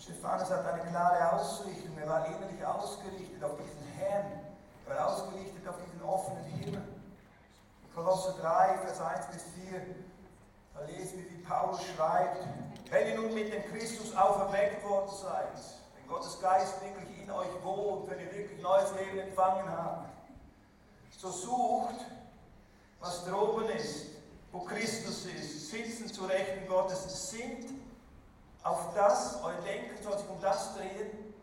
Stephanus 0.00 0.50
hat 0.50 0.66
eine 0.66 0.88
klare 0.88 1.32
Ausrichtung. 1.32 1.98
Er 1.98 2.08
war 2.08 2.26
innerlich 2.26 2.64
ausgerichtet 2.64 3.42
auf 3.42 3.56
diesen 3.56 3.86
Herrn. 3.98 4.52
Er 4.88 4.96
war 4.96 5.06
ausgerichtet 5.08 5.66
auf 5.68 5.76
diesen 5.86 6.02
offenen 6.02 6.44
Himmel. 6.44 6.82
Kolosser 7.94 8.34
3, 8.40 8.78
Vers 8.78 9.00
1 9.00 9.26
bis 9.26 9.44
4, 9.70 9.80
da 10.74 10.84
lesen 10.86 11.18
wir, 11.18 11.30
wie 11.30 11.42
Paulus 11.42 11.80
schreibt, 11.94 12.46
wenn 12.90 13.06
dem 13.62 13.78
Christus 13.78 14.14
auferweckt 14.14 14.84
worden 14.88 15.10
seid, 15.10 15.58
wenn 15.96 16.06
Gottes 16.08 16.40
Geist 16.40 16.74
wirklich 16.82 17.22
in 17.22 17.30
euch 17.30 17.62
wohnt, 17.62 18.10
wenn 18.10 18.20
ihr 18.20 18.32
wirklich 18.32 18.60
neues 18.60 18.92
Leben 18.94 19.18
empfangen 19.18 19.70
habt, 19.70 20.10
so 21.18 21.30
sucht, 21.30 22.04
was 23.00 23.24
droben 23.24 23.68
ist, 23.70 24.06
wo 24.50 24.60
Christus 24.60 25.26
ist, 25.26 25.70
sitzen 25.70 26.08
zu 26.08 26.24
Rechten 26.24 26.66
Gottes, 26.66 27.30
sind 27.30 27.70
auf 28.62 28.94
das, 28.94 29.42
euer 29.42 29.60
Denken 29.62 30.02
soll 30.02 30.18
sich 30.18 30.28
um 30.28 30.40
das 30.40 30.74
drehen, 30.74 31.34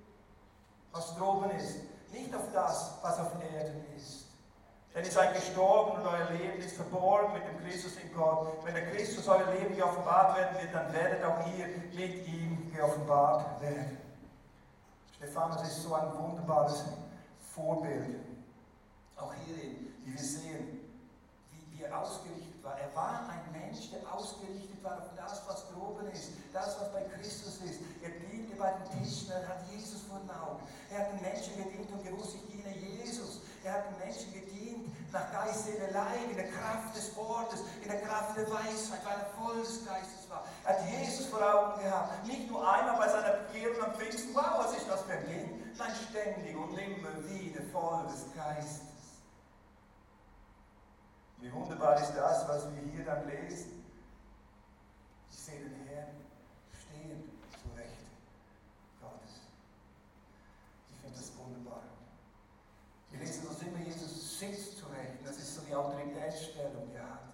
was 0.92 1.16
droben 1.16 1.50
ist. 1.52 1.78
nicht 2.12 2.34
auf 2.34 2.52
das, 2.54 2.94
was 3.02 3.20
auf 3.20 3.32
Erden 3.54 3.86
ist. 3.96 4.19
Denn 5.00 5.06
ihr 5.06 5.14
seid 5.14 5.34
gestorben 5.34 6.02
und 6.02 6.06
euer 6.06 6.30
Leben 6.32 6.60
ist 6.60 6.76
verborgen 6.76 7.32
mit 7.32 7.44
dem 7.48 7.58
Christus 7.64 7.96
in 8.04 8.14
Gott. 8.14 8.52
Wenn 8.66 8.74
der 8.74 8.92
Christus 8.92 9.30
euer 9.30 9.50
Leben 9.54 9.74
geoffenbart 9.74 10.36
werden 10.36 10.58
wird, 10.60 10.76
dann 10.76 10.92
werdet 10.92 11.24
auch 11.24 11.40
ihr 11.56 11.68
mit 11.68 12.28
ihm 12.28 12.70
geoffenbart 12.76 13.62
werden. 13.62 13.98
Stephanus 15.16 15.62
ist 15.62 15.84
so 15.84 15.94
ein 15.94 16.12
wunderbares 16.20 16.84
Vorbild. 17.56 18.18
Auch 19.16 19.34
hierin, 19.46 19.88
wie 20.04 20.12
wir 20.12 20.20
sehen, 20.20 20.82
wie, 21.72 21.82
er 21.82 21.98
ausgerichtet 21.98 22.62
war. 22.62 22.78
Er 22.78 22.94
war 22.94 23.30
ein 23.30 23.54
Mensch, 23.54 23.92
der 23.92 24.02
ausgerichtet 24.14 24.84
war 24.84 24.98
auf 24.98 25.16
das, 25.16 25.48
was 25.48 25.70
droben 25.70 26.12
ist, 26.12 26.32
das, 26.52 26.78
was 26.78 26.92
bei 26.92 27.04
Christus 27.04 27.62
ist. 27.64 27.80
Er 28.04 28.10
diente 28.28 28.54
bei 28.58 28.74
den 28.74 29.00
Tischen, 29.00 29.32
er 29.32 29.48
hat 29.48 29.60
Jesus 29.72 30.02
vor 30.10 30.20
den 30.20 30.32
Augen. 30.32 30.60
Er 30.92 31.00
hat 31.00 31.14
den 31.14 31.22
Menschen 31.22 31.56
gedient 31.56 31.90
und 31.90 32.04
gewusst, 32.04 32.36
ich 32.36 32.46
diene 32.52 32.76
Jesus. 32.76 33.39
Er 33.64 33.74
hat 33.74 33.92
den 33.92 33.98
Menschen 34.00 34.34
gedient 34.34 35.12
nach 35.12 35.32
Geist, 35.32 35.66
Seele, 35.66 35.90
Leib, 35.92 36.30
in 36.30 36.38
der 36.38 36.50
Kraft 36.50 36.96
des 36.96 37.16
Wortes, 37.16 37.62
in 37.82 37.90
der 37.90 38.02
Kraft 38.02 38.38
der 38.38 38.50
Weisheit, 38.50 39.04
weil 39.04 39.20
er 39.20 39.30
voll 39.38 39.60
des 39.62 39.86
Geistes 39.86 40.30
war. 40.30 40.46
Er 40.64 40.80
hat 40.80 40.90
Jesus 40.90 41.26
vor 41.28 41.42
Augen 41.42 41.82
gehabt. 41.82 42.26
Nicht 42.26 42.50
nur 42.50 42.62
einmal 42.72 42.98
bei 42.98 43.10
seiner 43.10 43.38
Bekehrung 43.38 43.84
am 43.84 43.94
Pfingsten, 43.96 44.34
wow, 44.34 44.60
was 44.60 44.78
ist 44.78 44.88
das 44.88 45.02
für 45.02 45.14
ein 45.14 45.26
Ding? 45.26 45.74
Nein, 45.78 45.92
ständig 46.10 46.56
und 46.56 46.78
immer 46.78 47.30
wieder 47.30 47.62
voll 47.72 48.06
des 48.08 48.34
Geistes. 48.36 48.82
Wie 51.42 51.52
wunderbar 51.54 52.02
ist 52.02 52.14
das, 52.14 52.48
was 52.48 52.68
wir 52.72 52.82
hier 52.92 53.06
dann 53.06 53.28
lesen. 53.28 53.84
Ich 55.32 55.38
sehe 55.38 55.60
den 55.60 55.88
Herrn 55.88 56.16
stehen 56.74 57.24
zu 57.52 57.78
Recht 57.78 57.96
Gottes. 59.02 59.42
Ich 60.92 61.00
finde 61.00 61.18
das 61.18 61.32
wunderbar. 61.38 61.82
Uns 63.50 63.62
immer, 63.64 63.80
Jesus 63.80 64.40
sitzt 64.40 64.78
zu 64.78 64.86
Recht. 64.86 65.26
Das 65.26 65.38
ist 65.38 65.56
so 65.56 65.62
die 65.62 65.74
Autoritätsstellung, 65.74 66.88
die 66.92 66.98
er 66.98 67.10
hat. 67.10 67.34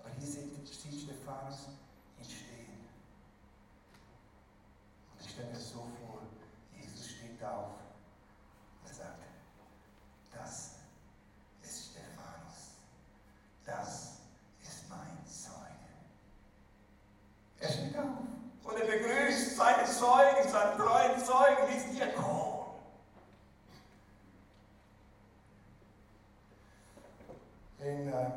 Aber 0.00 0.10
hier 0.18 0.26
sieht, 0.26 0.50
Stephanus 0.68 1.68
ihn 2.18 2.24
stehen. 2.24 2.80
Und 5.12 5.24
ich 5.24 5.30
stelle 5.30 5.50
mir 5.50 5.58
so 5.58 5.78
vor, 5.78 6.22
Jesus 6.74 7.10
steht 7.10 7.42
auf. 7.44 7.76
Er 8.88 8.94
sagt, 8.94 9.22
das 10.32 10.70
ist 11.62 11.90
Stephanus. 11.90 12.74
Das 13.64 14.18
ist 14.62 14.88
mein 14.88 15.24
Zeuge. 15.26 15.90
Er 17.60 17.68
steht 17.68 17.96
auf 17.96 18.64
und 18.64 18.80
er 18.80 18.86
begrüßt 18.86 19.56
seine 19.56 19.84
Zeugen, 19.84 20.48
seinen 20.48 20.76
treuen 20.76 21.24
Zeugen, 21.24 21.72
diesen 21.72 21.94
Diakon. 21.94 22.49
In 27.82 28.12
äh, 28.12 28.30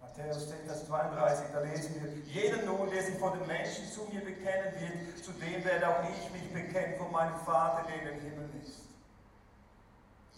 Matthäus 0.00 0.48
10, 0.48 0.64
Vers 0.66 0.86
32, 0.86 1.46
da 1.52 1.60
lesen 1.60 1.94
wir, 2.00 2.22
jeder 2.32 2.62
nun, 2.62 2.88
der 2.88 3.02
sich 3.02 3.18
vor 3.18 3.32
den 3.32 3.44
Menschen 3.48 3.90
zu 3.90 4.02
mir 4.12 4.20
bekennen 4.20 4.72
wird, 4.78 5.24
zu 5.24 5.32
dem 5.32 5.64
werde 5.64 5.88
auch 5.88 6.04
ich 6.04 6.30
mich 6.30 6.52
bekennen 6.52 6.96
von 6.96 7.10
meinem 7.10 7.34
Vater, 7.40 7.84
der 7.88 8.12
den 8.12 8.20
Himmel 8.20 8.48
ist. 8.62 8.82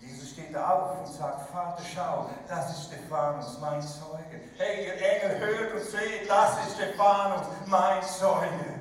Jesus 0.01 0.31
steht 0.31 0.57
auf 0.57 0.99
und 0.99 1.07
sagt, 1.09 1.51
Vater, 1.51 1.83
schau, 1.95 2.31
das 2.49 2.71
ist 2.71 2.87
Stephanus, 2.87 3.59
mein 3.61 3.83
Zeuge. 3.83 4.41
Hey, 4.57 4.87
ihr 4.87 4.95
Engel, 4.95 5.39
hört 5.39 5.75
und 5.75 5.83
seht, 5.83 6.31
das 6.31 6.67
ist 6.67 6.77
Stephanus, 6.77 7.47
mein 7.67 8.03
Zeuge. 8.03 8.81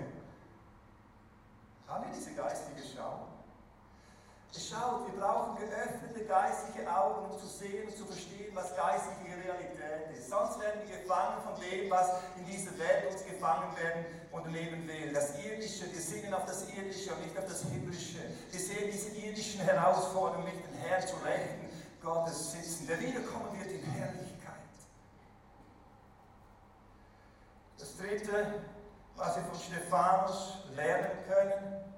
Haben 1.87 2.05
wir 2.05 2.15
diese 2.15 2.31
geistige 2.31 2.81
Schau? 2.95 3.27
Schaut, 4.57 5.11
wir 5.11 5.19
brauchen 5.19 5.57
geöffnete 5.57 5.94
geistliche 6.27 6.89
Augen, 6.89 7.31
um 7.31 7.39
zu 7.39 7.47
sehen 7.47 7.87
und 7.87 7.97
zu 7.97 8.05
verstehen, 8.05 8.53
was 8.53 8.75
geistliche 8.75 9.35
Realität 9.43 10.17
ist. 10.17 10.29
Sonst 10.29 10.59
werden 10.59 10.81
wir 10.85 10.97
gefangen 10.97 11.41
von 11.43 11.59
dem, 11.61 11.89
was 11.89 12.09
in 12.37 12.45
dieser 12.45 12.77
Welt 12.77 13.11
uns 13.11 13.25
gefangen 13.25 13.75
werden 13.77 14.05
und 14.31 14.51
leben 14.51 14.87
will. 14.87 15.13
Das 15.13 15.37
Irdische, 15.43 15.91
wir 15.91 16.01
sinnen 16.01 16.33
auf 16.33 16.45
das 16.45 16.69
Irdische 16.69 17.13
und 17.13 17.21
nicht 17.21 17.37
auf 17.37 17.45
das 17.45 17.63
Himmlische. 17.63 18.19
Wir 18.51 18.59
sehen 18.59 18.89
diese 18.91 19.09
irdischen 19.15 19.61
Herausforderungen 19.61 20.45
nicht 20.45 20.65
den 20.65 20.77
Herrn 20.79 21.05
zu 21.05 21.15
Rechten 21.17 21.69
Gottes 22.01 22.51
sitzen, 22.51 22.87
der 22.87 22.99
wiederkommen 22.99 23.59
wird 23.59 23.71
in 23.71 23.83
Herrlichkeit. 23.83 24.53
Das 27.79 27.97
Dritte, 27.97 28.63
was 29.15 29.35
wir 29.35 29.43
von 29.43 29.59
Stephanus 29.59 30.65
lernen 30.75 31.11
können, 31.27 31.94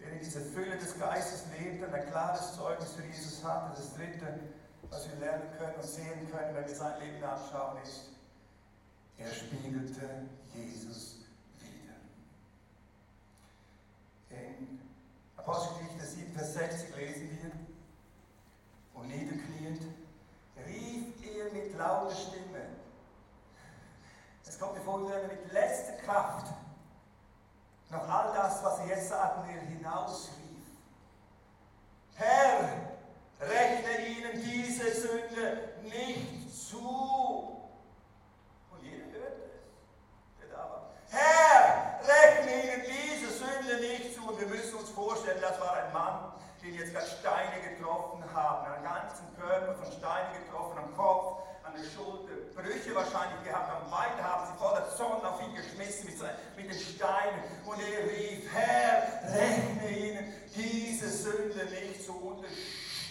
der 0.00 0.12
in 0.12 0.18
dieser 0.20 0.40
Fülle 0.40 0.76
des 0.76 0.98
Geistes 0.98 1.44
lebt 1.58 1.82
und 1.82 1.92
ein 1.92 2.06
klares 2.10 2.54
Zeugnis 2.54 2.92
für 2.92 3.04
Jesus 3.04 3.44
hatte. 3.44 3.76
Das 3.76 3.94
Dritte, 3.94 4.40
was 4.90 5.08
wir 5.08 5.16
lernen 5.16 5.48
können 5.58 5.74
und 5.74 5.84
sehen 5.84 6.30
können, 6.30 6.54
wenn 6.54 6.66
wir 6.66 6.74
sein 6.74 7.00
Leben 7.00 7.22
anschauen, 7.22 7.82
ist, 7.82 8.10
er 9.18 9.32
spiegelte 9.32 10.28
Jesus 10.54 11.16
wieder. 11.58 11.96
In 14.30 14.80
Apostelgeschichte 15.36 16.06
7, 16.06 16.32
Vers 16.32 16.54
60 16.54 16.96
lesen 16.96 17.38
wir, 17.42 17.50
und 18.94 19.08
niederkniend 19.08 19.82
rief 20.66 21.36
er 21.36 21.52
mit 21.52 21.76
lauter 21.76 22.14
Stimme. 22.14 22.66
Es 24.46 24.58
kommt 24.58 24.74
mir 24.74 24.80
vor, 24.80 25.06
wie 25.06 25.12
er 25.12 25.28
mit 25.28 25.52
letzter 25.52 25.92
Kraft 26.04 26.52
noch 27.90 28.08
all 28.08 28.32
das, 28.34 28.62
was 28.62 28.80
er 28.80 28.86
jetzt 28.88 29.08
sagen 29.08 29.42
will, 29.48 29.58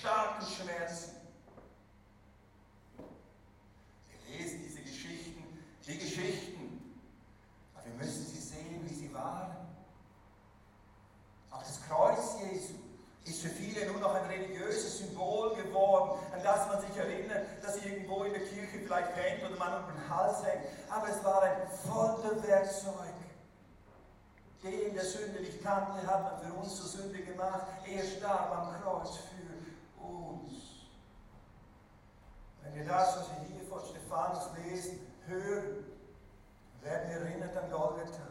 starken 0.07 0.47
Schmerz 0.47 1.06
das, 32.87 33.17
was 33.17 33.29
wir 33.31 33.55
hier 33.55 33.63
von 33.67 33.81
Stephanus 33.85 34.49
lesen, 34.63 34.99
hören, 35.27 35.85
werden 36.81 37.11
erinnert 37.11 37.55
an 37.57 37.69
Golgatha. 37.69 38.27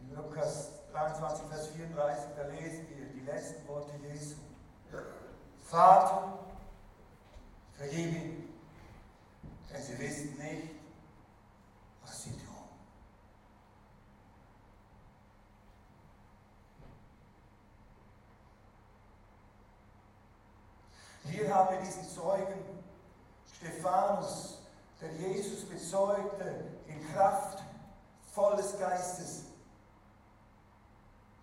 In 0.00 0.14
Lukas 0.14 0.70
23, 0.92 1.46
Vers 1.48 1.68
34, 1.68 2.24
da 2.36 2.42
lesen 2.48 2.86
wir 2.90 3.06
die 3.06 3.24
letzten 3.24 3.66
Worte 3.66 3.92
Jesu. 4.02 4.36
Vater, 5.64 6.38
vergib 7.76 8.14
ihm, 8.14 8.48
denn 9.72 9.82
sie 9.82 9.98
wissen 9.98 10.36
nicht, 10.36 10.70
was 12.02 12.22
sie 12.22 12.30
tun. 12.30 12.54
Hier 21.24 21.52
haben 21.52 21.74
wir 21.74 21.80
diesen 21.80 22.04
Zeugen, 22.08 22.63
Stephanus, 23.64 24.58
der 25.00 25.10
Jesus 25.14 25.64
bezeugte 25.64 26.64
in 26.86 27.14
Kraft 27.14 27.62
volles 28.34 28.78
Geistes 28.78 29.44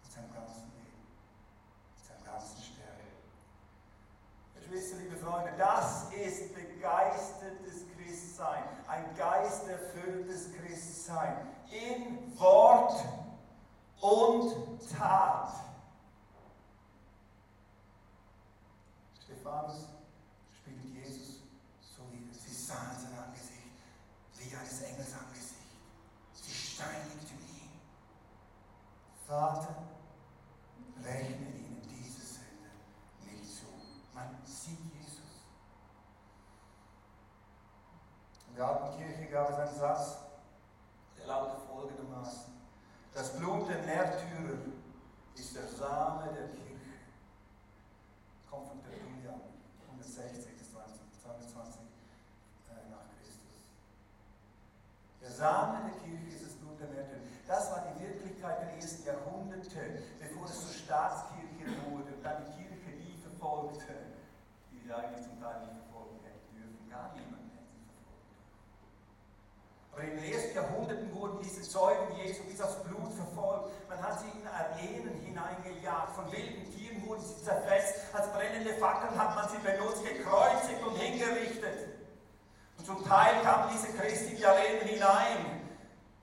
in 0.03 0.11
seinem 0.11 0.32
ganzen 0.32 0.72
Leben, 0.76 1.07
in 1.97 2.03
seinem 2.07 2.24
ganzen 2.24 2.61
Sterben. 2.61 3.07
Geschwister, 4.53 4.97
liebe 4.97 5.17
Freunde, 5.17 5.51
das 5.57 6.13
ist 6.13 6.53
begeistertes 6.53 7.86
Christsein, 7.97 8.63
ein 8.88 9.15
geisterfülltes 9.15 10.49
Christsein 10.53 11.38
in 11.72 12.39
Wort 12.39 13.03
und 13.99 14.80
Tat. 14.95 15.53
Stephanus 19.24 19.88
Sie 22.72 22.78
sahen 22.78 22.97
sein 22.97 23.19
Angesicht 23.26 23.72
wie 24.38 24.55
eines 24.55 24.82
Engels 24.82 25.13
Angesicht. 25.13 25.76
Sie 26.34 26.53
steinigten 26.53 27.38
ihn. 27.38 27.69
Vater, 29.28 29.76
rechne 31.03 31.47
ihnen 31.47 31.82
diese 31.89 32.22
Sünde 32.22 32.72
nicht 33.26 33.45
zu. 33.45 33.65
Man 34.13 34.38
sieht 34.45 34.80
Jesus. 34.93 35.43
In 38.49 38.55
der 38.55 38.67
alten 38.67 38.97
Kirche 38.97 39.30
gab 39.30 39.49
es 39.49 39.57
einen 39.57 39.78
Satz, 39.78 40.17
der 41.17 41.28
lautet 41.28 41.67
folgendermaßen. 41.67 42.53
Das 43.13 43.38
Blut 43.38 43.67
der 43.67 43.84
Märtyrer 43.84 44.59
ist 45.36 45.55
der 45.55 45.67
Same 45.67 46.32
der 46.34 46.47
Kirche. 46.49 46.72
Kommt 48.49 48.67
von 48.67 48.82
Tertullian, 48.82 49.41
160 49.88 50.57
bis 50.57 50.72
22 50.72 51.82
äh, 52.72 52.89
nach 52.89 53.05
Christus. 53.19 53.61
Der 55.42 55.50
Same 55.50 55.89
der 55.89 55.98
Kirche 56.06 56.38
ist 56.38 56.46
das 56.46 56.54
Blut 56.62 56.78
der 56.78 56.86
Märtyrer. 56.94 57.26
Das 57.50 57.72
war 57.74 57.82
die 57.89 57.98
Wirklichkeit 58.06 58.62
der 58.62 58.78
ersten 58.78 59.02
Jahrhunderte, 59.10 60.06
bevor 60.22 60.46
es 60.46 60.54
zur 60.54 60.78
Staatskirche 60.86 61.66
wurde 61.89 62.14
und 62.14 62.22
dann 62.22 62.46
die 62.46 62.62
Kirche 62.62 62.94
nie 63.02 63.18
verfolgte, 63.18 63.89
die 64.70 64.86
sie 64.86 64.94
eigentlich 64.94 65.26
zum 65.26 65.42
Teil 65.42 65.66
nicht 65.66 65.82
verfolgen 65.82 66.22
hätten 66.22 66.46
dürfen. 66.54 66.86
Gar 66.94 67.10
niemand 67.18 67.42
hätte 67.58 67.74
sie 67.74 67.82
verfolgt. 67.89 68.30
Aber 69.89 70.02
in 70.06 70.14
den 70.14 70.30
ersten 70.30 70.54
Jahrhunderten 70.62 71.10
wurden 71.10 71.38
diese 71.42 71.66
Zeugen 71.66 72.06
Jesu 72.22 72.46
bis 72.46 72.62
aufs 72.62 72.78
Blut 72.86 73.10
verfolgt. 73.10 73.74
Man 73.89 73.98
hat 73.98 74.22
sie 74.22 74.30
in 74.30 74.46
Arenen 74.46 75.26
hineingejagt. 75.26 76.22
Von 76.22 76.30
wilden 76.30 76.70
Tieren 76.70 77.02
wurden 77.02 77.26
sie 77.26 77.42
zerfetzt. 77.42 78.14
Als 78.14 78.30
brennende 78.30 78.78
Fackeln 78.78 79.18
hat 79.18 79.34
man 79.34 79.50
sie 79.50 79.58
benutzt, 79.66 80.06
gekreuzigt 80.06 80.86
und 80.86 81.02
hingerichtet. 81.02 81.91
Zum 82.92 83.08
Teil 83.08 83.42
kamen 83.42 83.70
diese 83.74 83.88
Christen 83.94 84.32
in 84.32 84.38
die 84.38 84.46
Arenen 84.46 84.86
hinein 84.86 85.62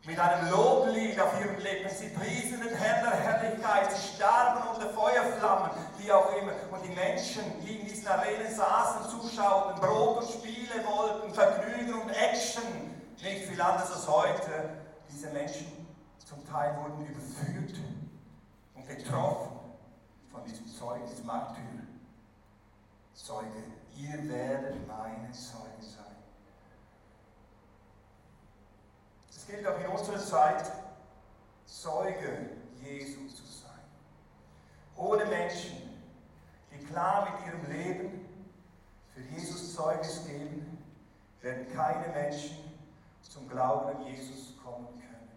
mit 0.04 0.18
einem 0.18 0.50
Loblied 0.50 1.18
auf 1.18 1.40
ihren 1.40 1.58
Lippen. 1.60 1.88
Sie 1.88 2.08
priesen 2.10 2.60
den 2.60 2.74
Herrn 2.76 3.04
der 3.04 3.14
Herrlichkeit. 3.14 3.90
Sie 3.90 4.16
starben 4.16 4.68
unter 4.68 4.90
Feuerflammen, 4.90 5.70
wie 5.96 6.12
auch 6.12 6.30
immer. 6.36 6.52
Und 6.70 6.84
die 6.84 6.94
Menschen, 6.94 7.42
die 7.62 7.78
in 7.78 7.86
diesen 7.86 8.06
Arenen 8.06 8.54
saßen, 8.54 9.08
zuschauten, 9.08 9.80
Brot 9.80 10.18
und 10.18 10.30
Spiele 10.30 10.84
wollten, 10.86 11.32
Vergnügen 11.32 12.02
und 12.02 12.10
Action. 12.10 12.62
Nicht 13.22 13.46
viel 13.46 13.60
anders 13.60 13.90
als 13.90 14.06
heute. 14.06 14.68
Diese 15.10 15.30
Menschen 15.30 15.88
zum 16.18 16.46
Teil 16.46 16.76
wurden 16.76 17.06
überführt 17.06 17.80
und 18.74 18.86
getroffen 18.86 19.58
von 20.30 20.44
diesem 20.44 20.66
Zeugen, 20.66 21.06
diesem 21.08 21.24
Martyr. 21.24 21.62
Zeuge, 23.14 23.64
ihr 23.96 24.28
werdet 24.28 24.86
meine 24.86 25.32
Zeugen 25.32 25.80
sein. 25.80 26.08
Es 29.37 29.37
gilt 29.48 29.66
auch 29.66 29.80
in 29.80 29.86
unserer 29.86 30.18
Zeit, 30.18 30.70
Zeuge 31.64 32.50
Jesu 32.82 33.26
zu 33.28 33.44
sein. 33.46 33.80
Ohne 34.96 35.24
Menschen, 35.26 35.76
die 36.70 36.84
klar 36.84 37.28
mit 37.30 37.46
ihrem 37.46 37.70
Leben 37.70 38.26
für 39.14 39.20
Jesus 39.20 39.74
Zeugnis 39.74 40.24
geben, 40.26 40.78
werden 41.40 41.66
keine 41.74 42.08
Menschen 42.08 42.56
zum 43.22 43.48
Glauben 43.48 43.96
an 43.96 44.06
Jesus 44.06 44.54
kommen 44.62 44.86
können. 44.86 45.28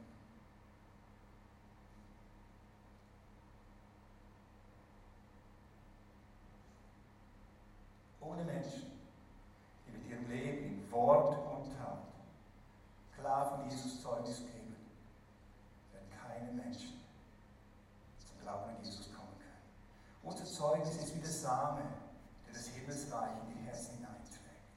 Ohne 8.21 8.43
Menschen, 8.43 8.91
die 9.85 9.91
mit 9.91 10.09
ihrem 10.09 10.29
Leben 10.29 10.65
in 10.65 10.91
Wort 10.91 11.37
und 11.37 11.50
klar 13.31 13.49
von 13.49 13.69
Jesus 13.69 14.01
Zeugnis 14.01 14.39
geben, 14.39 14.75
werden 15.93 16.09
keine 16.21 16.51
Menschen 16.51 16.99
zum 18.27 18.41
Glauben 18.41 18.71
an 18.71 18.83
Jesus 18.83 19.07
kommen 19.13 19.31
können. 19.39 19.63
Unser 20.23 20.43
Zeugnis 20.43 20.97
ist 20.97 21.15
wie 21.15 21.21
der 21.21 21.29
Same, 21.29 21.81
der 22.45 22.53
das 22.53 22.67
Himmelsreich 22.67 23.31
in 23.47 23.55
die 23.55 23.65
Herzen 23.65 23.95
hineinträgt. 23.95 24.67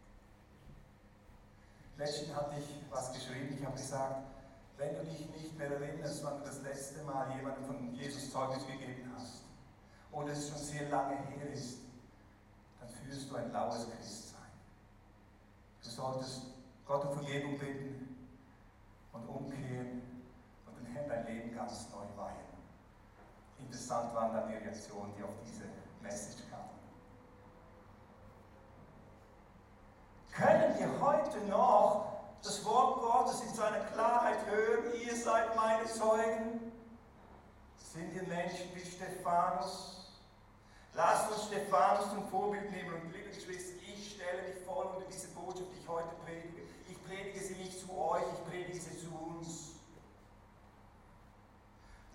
Letztens 1.96 2.36
hatte 2.36 2.54
ich 2.60 2.92
was 2.92 3.12
geschrieben, 3.12 3.56
ich 3.58 3.66
habe 3.66 3.76
gesagt, 3.76 4.22
wenn 4.76 4.94
du 4.94 5.04
dich 5.04 5.28
nicht 5.30 5.58
mehr 5.58 5.72
erinnerst, 5.72 6.22
wann 6.22 6.38
du 6.38 6.44
das 6.44 6.62
letzte 6.62 7.02
Mal 7.02 7.34
jemandem 7.36 7.64
von 7.64 7.92
Jesus 7.94 8.30
Zeugnis 8.30 8.64
gegeben 8.68 9.12
hast, 9.16 9.42
oder 10.12 10.30
es 10.30 10.48
schon 10.48 10.58
sehr 10.58 10.88
lange 10.90 11.16
her 11.16 11.52
ist, 11.52 11.78
dann 12.78 12.88
führst 12.88 13.28
du 13.28 13.34
ein 13.34 13.50
laues 13.50 13.88
Christsein. 13.90 14.38
Du 15.82 15.90
solltest 15.90 16.42
Gott 16.86 17.04
um 17.04 17.14
Vergebung 17.14 17.58
bitten 17.58 18.03
und 19.14 19.26
umkehren 19.28 20.02
und 20.66 20.78
den 20.78 20.86
Herrn 20.86 21.08
dein 21.08 21.26
Leben 21.26 21.54
ganz 21.54 21.88
neu 21.90 22.04
weihen. 22.22 22.34
Interessant 23.58 24.14
waren 24.14 24.34
dann 24.34 24.48
die 24.48 24.54
Reaktionen, 24.54 25.14
die 25.16 25.22
auf 25.22 25.34
diese 25.44 25.64
Message 26.02 26.42
kamen. 26.50 26.64
Können 30.32 30.78
wir 30.78 31.00
heute 31.00 31.38
noch 31.46 32.12
das 32.42 32.64
Wort 32.64 33.00
Gottes 33.00 33.40
in 33.42 33.54
seiner 33.54 33.80
Klarheit 33.86 34.44
hören? 34.46 34.92
Ihr 35.06 35.16
seid 35.16 35.54
meine 35.56 35.84
Zeugen. 35.86 36.72
Sind 37.76 38.12
wir 38.14 38.24
Menschen 38.24 38.74
wie 38.74 38.84
Stephanus? 38.84 39.94
Lasst 40.94 41.30
uns 41.32 41.44
Stephanus 41.46 42.10
zum 42.10 42.28
Vorbild 42.28 42.70
nehmen 42.70 42.94
und 42.94 43.12
liebe 43.12 43.30
Geschwister, 43.30 43.74
ich 43.82 44.14
stelle 44.14 44.42
mich 44.42 44.64
voll 44.64 44.86
unter 44.86 45.08
diese 45.08 45.28
Botschaft, 45.28 45.70
die 45.72 45.80
ich 45.80 45.88
heute 45.88 46.14
predige. 46.24 46.62
Ich 46.88 47.04
predige 47.04 47.40
sie 47.40 47.54
nicht 47.54 47.80
zu 47.80 47.96
euch, 47.96 48.22
ich 48.32 48.50
predige 48.50 48.80
sie 48.80 48.98
zu 48.98 49.10
uns. 49.12 49.72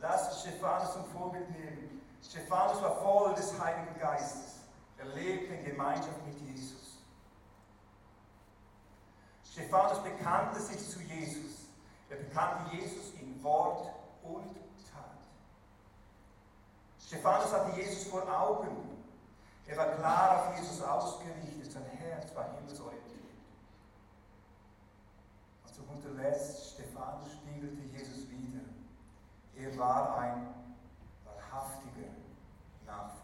Lasst 0.01 0.31
uns 0.31 0.43
Stephanus 0.59 0.91
zum 0.91 1.05
Vorbild 1.05 1.49
nehmen. 1.51 2.01
Stephanus 2.21 2.81
war 2.81 2.97
voll 2.97 3.33
des 3.33 3.57
Heiligen 3.61 3.97
Geistes. 3.97 4.55
Er 4.97 5.05
lebte 5.05 5.53
in 5.53 5.63
Gemeinschaft 5.63 6.25
mit 6.27 6.37
Jesus. 6.41 6.97
Stephanus 9.49 10.03
bekannte 10.03 10.59
sich 10.59 10.89
zu 10.89 10.99
Jesus. 10.99 11.69
Er 12.09 12.17
bekannte 12.17 12.75
Jesus 12.75 13.13
in 13.21 13.41
Wort 13.41 13.89
und 14.23 14.53
Tat. 14.91 15.23
Stephanus 17.07 17.53
hatte 17.53 17.79
Jesus 17.79 18.09
vor 18.09 18.23
Augen. 18.29 18.99
Er 19.65 19.77
war 19.77 19.95
klar 19.95 20.39
auf 20.39 20.59
Jesus 20.59 20.81
ausgerichtet. 20.81 21.71
Sein 21.71 21.85
Herz 21.85 22.35
war 22.35 22.53
himmelsorientiert. 22.55 23.19
Und 25.63 25.73
zu 25.73 25.83
guter 25.83 26.21
Letzt, 26.21 26.73
Stephanus 26.73 27.31
spiegelte 27.31 27.81
Jesus 27.97 28.29
wieder. 28.29 28.58
Er 29.61 29.77
war 29.77 30.17
ein 30.19 30.47
wahrhaftiger 31.25 32.07
Nachfolger 32.85 33.18